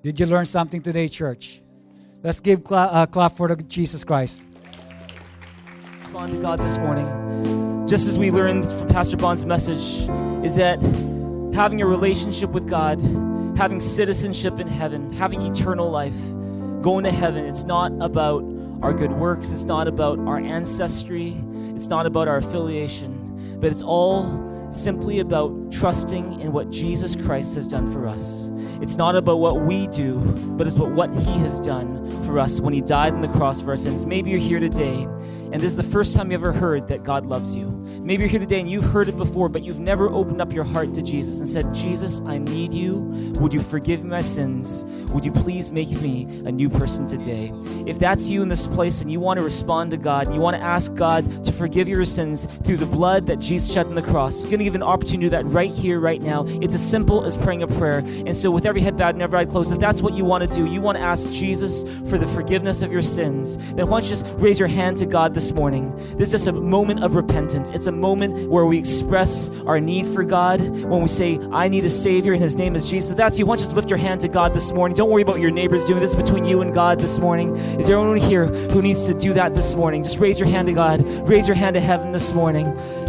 Did 0.02 0.18
you 0.18 0.24
learn 0.24 0.46
something 0.46 0.80
today, 0.80 1.08
church? 1.08 1.60
Let's 2.22 2.40
give 2.40 2.64
cla- 2.64 2.88
uh, 2.92 3.06
clap 3.06 3.32
for 3.32 3.54
Jesus 3.56 4.04
Christ. 4.04 4.42
Respond 6.00 6.32
to 6.32 6.38
God 6.38 6.60
this 6.60 6.78
morning. 6.78 7.86
Just 7.86 8.08
as 8.08 8.18
we 8.18 8.30
learned 8.30 8.64
from 8.64 8.88
Pastor 8.88 9.18
Bond's 9.18 9.44
message, 9.44 10.08
is 10.44 10.54
that 10.56 10.78
having 11.56 11.80
a 11.80 11.86
relationship 11.86 12.50
with 12.50 12.68
God, 12.68 13.00
having 13.56 13.80
citizenship 13.80 14.60
in 14.60 14.68
heaven, 14.68 15.10
having 15.14 15.40
eternal 15.40 15.90
life, 15.90 16.14
going 16.82 17.02
to 17.02 17.10
heaven, 17.10 17.46
it's 17.46 17.64
not 17.64 17.90
about 18.02 18.44
our 18.82 18.92
good 18.92 19.10
works, 19.10 19.50
it's 19.52 19.64
not 19.64 19.88
about 19.88 20.18
our 20.18 20.36
ancestry, 20.36 21.34
it's 21.74 21.88
not 21.88 22.04
about 22.04 22.28
our 22.28 22.36
affiliation, 22.36 23.58
but 23.58 23.70
it's 23.70 23.80
all 23.80 24.70
simply 24.70 25.20
about 25.20 25.72
trusting 25.72 26.42
in 26.42 26.52
what 26.52 26.68
Jesus 26.68 27.16
Christ 27.16 27.54
has 27.54 27.66
done 27.66 27.90
for 27.90 28.06
us. 28.06 28.50
It's 28.82 28.98
not 28.98 29.16
about 29.16 29.38
what 29.38 29.62
we 29.62 29.86
do, 29.86 30.20
but 30.58 30.66
it's 30.66 30.76
about 30.76 30.90
what 30.90 31.14
He 31.16 31.38
has 31.38 31.58
done 31.58 32.10
for 32.26 32.38
us 32.38 32.60
when 32.60 32.74
He 32.74 32.82
died 32.82 33.14
on 33.14 33.22
the 33.22 33.28
cross 33.28 33.62
for 33.62 33.70
our 33.70 33.76
sins. 33.78 34.04
Maybe 34.04 34.28
you're 34.28 34.38
here 34.38 34.60
today 34.60 35.08
and 35.52 35.54
this 35.54 35.70
is 35.70 35.76
the 35.76 35.82
first 35.82 36.16
time 36.16 36.30
you 36.30 36.34
ever 36.34 36.52
heard 36.52 36.88
that 36.88 37.04
God 37.04 37.26
loves 37.26 37.54
you. 37.54 37.70
Maybe 38.00 38.22
you're 38.22 38.30
here 38.30 38.40
today 38.40 38.60
and 38.60 38.68
you've 38.68 38.84
heard 38.84 39.08
it 39.08 39.16
before, 39.16 39.48
but 39.48 39.62
you've 39.62 39.78
never 39.80 40.08
opened 40.08 40.40
up 40.40 40.52
your 40.52 40.64
heart 40.64 40.92
to 40.94 41.02
Jesus 41.02 41.38
and 41.38 41.48
said, 41.48 41.72
Jesus, 41.72 42.20
I 42.22 42.38
need 42.38 42.74
you. 42.74 42.98
Would 43.40 43.54
you 43.54 43.60
forgive 43.60 44.02
me 44.02 44.10
my 44.10 44.20
sins? 44.20 44.84
Would 45.12 45.24
you 45.24 45.32
please 45.32 45.72
make 45.72 45.90
me 46.02 46.24
a 46.44 46.52
new 46.52 46.68
person 46.68 47.06
today? 47.06 47.52
If 47.86 47.98
that's 47.98 48.28
you 48.28 48.42
in 48.42 48.48
this 48.48 48.66
place 48.66 49.00
and 49.00 49.10
you 49.10 49.20
want 49.20 49.38
to 49.38 49.44
respond 49.44 49.92
to 49.92 49.96
God 49.96 50.26
and 50.26 50.34
you 50.34 50.40
want 50.40 50.56
to 50.56 50.62
ask 50.62 50.94
God 50.94 51.44
to 51.44 51.52
forgive 51.52 51.88
your 51.88 52.04
sins 52.04 52.46
through 52.64 52.78
the 52.78 52.86
blood 52.86 53.26
that 53.26 53.38
Jesus 53.38 53.72
shed 53.72 53.86
on 53.86 53.94
the 53.94 54.02
cross, 54.02 54.42
I'm 54.42 54.50
going 54.50 54.58
to 54.58 54.64
give 54.64 54.74
an 54.74 54.82
opportunity 54.82 55.26
to 55.26 55.30
that 55.30 55.46
right 55.46 55.72
here, 55.72 56.00
right 56.00 56.20
now. 56.20 56.44
It's 56.46 56.74
as 56.74 56.88
simple 56.88 57.24
as 57.24 57.36
praying 57.36 57.62
a 57.62 57.66
prayer. 57.66 57.98
And 57.98 58.36
so, 58.36 58.50
with 58.50 58.66
every 58.66 58.80
head 58.80 58.96
bowed 58.96 59.14
and 59.14 59.22
every 59.22 59.38
eye 59.40 59.44
closed, 59.44 59.72
if 59.72 59.78
that's 59.78 60.02
what 60.02 60.14
you 60.14 60.24
want 60.24 60.50
to 60.50 60.54
do, 60.54 60.66
you 60.66 60.80
want 60.80 60.98
to 60.98 61.02
ask 61.02 61.28
Jesus 61.30 61.84
for 62.10 62.18
the 62.18 62.26
forgiveness 62.26 62.82
of 62.82 62.92
your 62.92 63.02
sins, 63.02 63.56
then 63.74 63.86
why 63.88 64.00
don't 64.00 64.04
you 64.04 64.10
just 64.10 64.26
raise 64.38 64.58
your 64.58 64.68
hand 64.68 64.98
to 64.98 65.06
God 65.06 65.34
this 65.36 65.52
morning. 65.52 65.94
This 66.16 66.28
is 66.28 66.32
just 66.32 66.46
a 66.48 66.52
moment 66.52 67.04
of 67.04 67.14
repentance. 67.14 67.70
It's 67.70 67.88
a 67.88 67.92
moment 67.92 68.48
where 68.48 68.64
we 68.64 68.78
express 68.78 69.50
our 69.66 69.78
need 69.78 70.06
for 70.06 70.24
God. 70.24 70.60
When 70.60 71.02
we 71.02 71.08
say, 71.08 71.38
I 71.52 71.68
need 71.68 71.84
a 71.84 71.90
Savior, 71.90 72.32
and 72.32 72.40
His 72.40 72.56
name 72.56 72.74
is 72.74 72.90
Jesus. 72.90 73.10
If 73.10 73.18
that's 73.18 73.38
you. 73.38 73.44
Why 73.44 73.56
don't 73.56 73.60
you 73.60 73.66
just 73.66 73.76
lift 73.76 73.90
your 73.90 73.98
hand 73.98 74.22
to 74.22 74.28
God 74.28 74.54
this 74.54 74.72
morning? 74.72 74.96
Don't 74.96 75.10
worry 75.10 75.20
about 75.20 75.38
your 75.38 75.50
neighbors 75.50 75.84
doing. 75.84 76.00
This 76.00 76.14
is 76.14 76.16
between 76.16 76.46
you 76.46 76.62
and 76.62 76.72
God 76.72 76.98
this 76.98 77.18
morning. 77.18 77.54
Is 77.54 77.86
there 77.86 77.98
anyone 77.98 78.16
here 78.16 78.46
who 78.46 78.80
needs 78.80 79.06
to 79.08 79.14
do 79.14 79.34
that 79.34 79.54
this 79.54 79.74
morning? 79.74 80.02
Just 80.02 80.18
raise 80.20 80.40
your 80.40 80.48
hand 80.48 80.68
to 80.68 80.74
God. 80.74 81.02
Raise 81.28 81.46
your 81.46 81.56
hand 81.56 81.74
to 81.74 81.80
heaven 81.80 82.12
this 82.12 82.32
morning. 82.32 82.66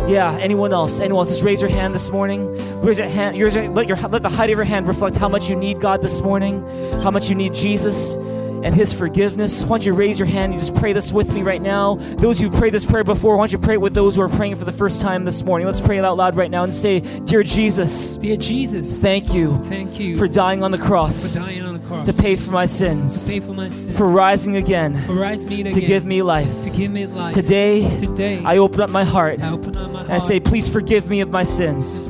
Yeah, 0.10 0.38
anyone 0.42 0.74
else? 0.74 1.00
Anyone 1.00 1.22
else? 1.22 1.30
Just 1.30 1.46
raise 1.46 1.62
your 1.62 1.72
hand 1.72 1.94
this 1.94 2.12
morning. 2.12 2.52
Raise 2.82 3.00
your 3.00 3.08
hand. 3.08 3.38
Yours, 3.38 3.56
let, 3.56 3.88
your, 3.88 3.96
let 3.96 4.22
the 4.22 4.30
height 4.30 4.50
of 4.50 4.58
your 4.58 4.66
hand 4.66 4.86
reflect 4.86 5.16
how 5.16 5.30
much 5.30 5.50
you 5.50 5.56
need 5.56 5.80
God 5.80 6.02
this 6.02 6.22
morning, 6.22 6.62
how 7.02 7.10
much 7.10 7.30
you 7.30 7.36
need 7.36 7.54
Jesus 7.54 8.18
and 8.64 8.74
his 8.74 8.94
forgiveness. 8.94 9.64
Why 9.64 9.78
don't 9.78 9.86
you 9.86 9.94
raise 9.94 10.20
your 10.20 10.28
hand 10.28 10.54
and 10.54 10.60
just 10.60 10.76
pray 10.76 10.94
this 10.94 11.12
with 11.12 11.34
me 11.34 11.44
right 11.44 11.62
now? 11.62 11.96
Those 11.96 12.40
who 12.40 12.50
prayed 12.50 12.74
this 12.74 12.86
prayer 12.86 13.04
before, 13.04 13.36
why 13.38 13.42
don't 13.42 13.52
you 13.54 13.58
pray 13.60 13.76
it 13.76 13.82
with 13.82 13.94
those 13.94 14.16
who 14.16 14.22
are 14.22 14.30
praying 14.30 14.56
for 14.56 14.66
the 14.66 14.72
first 14.72 15.02
time 15.02 15.26
this 15.26 15.44
morning? 15.44 15.68
Let's 15.68 15.82
pray 15.82 15.98
it 15.98 16.06
out 16.06 16.18
loud 16.18 16.36
right 16.36 16.52
now 16.52 16.64
and 16.64 16.74
say, 16.74 17.00
Dear 17.00 17.44
Jesus, 17.44 18.16
Dear 18.18 18.38
Jesus, 18.38 19.02
thank 19.02 19.34
you 19.34 19.58
thank 19.64 20.00
you 20.00 20.18
for 20.18 20.28
dying 20.28 20.64
on 20.64 20.72
the 20.72 20.78
cross 20.78 21.36
for 21.36 21.46
dying 21.46 21.64
on 21.64 21.74
the 21.74 21.88
cross 21.88 22.06
to 22.06 22.14
pay 22.14 22.36
for 22.36 22.52
my 22.52 22.66
sins, 22.66 23.36
for 23.46 23.54
my 23.54 23.70
sins, 23.70 23.98
for 23.98 24.08
rising 24.08 24.56
again 24.58 24.94
for 24.94 25.14
rising 25.14 25.52
again, 25.52 25.72
to 25.72 25.82
give 25.82 26.06
me 26.06 26.22
life. 26.22 26.64
to 26.64 26.70
give 26.70 26.92
me 26.92 27.06
life. 27.08 27.34
Today, 27.34 27.98
Today, 27.98 28.42
I 28.44 28.58
open 28.58 28.82
up 28.82 28.90
my 28.90 29.04
heart 29.04 29.40
I 29.42 29.50
up 29.50 29.66
my 29.66 29.80
heart 29.80 30.04
and 30.06 30.14
I 30.14 30.18
say, 30.18 30.40
Please 30.40 30.72
forgive 30.72 31.10
me 31.10 31.22
of 31.22 31.30
my 31.30 31.44
sins. 31.44 32.08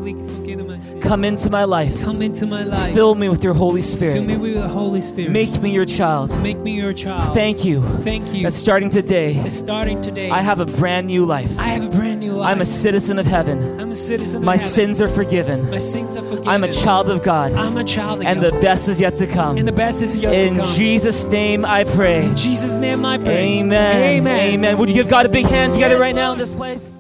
Please 0.78 0.94
forgive 0.94 1.00
my 1.00 1.02
sins. 1.02 1.04
Come 1.04 1.24
into 1.26 1.50
my 1.50 1.64
life. 1.66 2.04
Come 2.04 2.22
into 2.22 2.46
my 2.46 2.64
life. 2.64 2.94
Fill 2.94 3.16
me 3.16 3.30
with 3.30 3.44
your 3.44 3.54
Holy 3.54 3.82
Spirit. 3.82 4.14
Fill 4.14 4.24
me 4.24 4.38
with 4.38 4.54
the 4.56 4.68
Holy 4.68 5.02
Spirit. 5.02 5.32
Make 5.32 5.62
me 5.62 5.72
your 5.72 5.86
child. 5.86 6.30
Make 6.44 6.58
me 6.60 6.76
your 6.76 6.94
child. 6.94 7.34
Thank 7.34 7.66
you 7.66 7.82
Thank 7.82 8.34
you. 8.34 8.44
that 8.44 8.54
starting 8.54 8.90
today, 8.90 9.34
That 9.34 9.52
starting 9.52 10.02
today, 10.02 10.30
I 10.30 10.42
have 10.42 10.60
a 10.60 10.66
brand 10.66 11.08
new 11.08 11.26
life. 11.26 11.58
I 11.60 11.64
have 11.70 11.84
a 11.84 11.90
brand 11.90 12.20
new 12.20 12.34
life. 12.34 12.48
I'm 12.48 12.62
a 12.62 12.66
citizen 12.66 13.18
of 13.20 13.26
heaven. 13.26 13.80
I'm 13.80 13.92
a 13.92 13.96
citizen 13.96 14.44
My 14.44 14.56
of 14.56 14.60
heaven. 14.62 14.72
sins 14.74 15.02
are 15.02 15.08
forgiven. 15.08 15.70
My 15.72 15.78
sins 15.78 16.16
are 16.18 16.24
forgiven. 16.24 16.48
I'm 16.48 16.64
a 16.64 16.72
child 16.72 17.10
of 17.10 17.24
God. 17.24 17.54
I'm 17.54 17.78
a 17.78 17.84
child 17.84 18.22
of 18.22 18.28
And 18.28 18.42
God. 18.42 18.54
the 18.54 18.62
best 18.62 18.88
is 18.90 19.00
yet 19.02 19.18
to 19.18 19.28
come. 19.28 19.58
and 19.58 19.68
the 19.68 19.72
best 19.72 20.02
is 20.02 20.18
yet 20.20 20.34
In 20.34 20.56
to 20.56 20.62
come. 20.62 20.70
In 20.70 20.76
Jesus' 20.76 21.26
name 21.28 21.66
I 21.66 21.84
pray. 21.84 22.26
In 22.26 22.36
Jesus' 22.36 22.78
name 22.78 23.06
I 23.06 23.18
pray. 23.18 23.60
Amen. 23.60 24.20
Amen. 24.20 24.40
Amen. 24.54 24.78
Would 24.78 24.90
you 24.90 24.96
give 24.96 25.10
God 25.10 25.26
a 25.26 25.30
big 25.30 25.46
hand 25.46 25.74
together 25.74 25.98
right 26.00 26.16
now 26.16 26.34
in 26.34 26.38
this 26.40 26.54
place? 26.54 26.97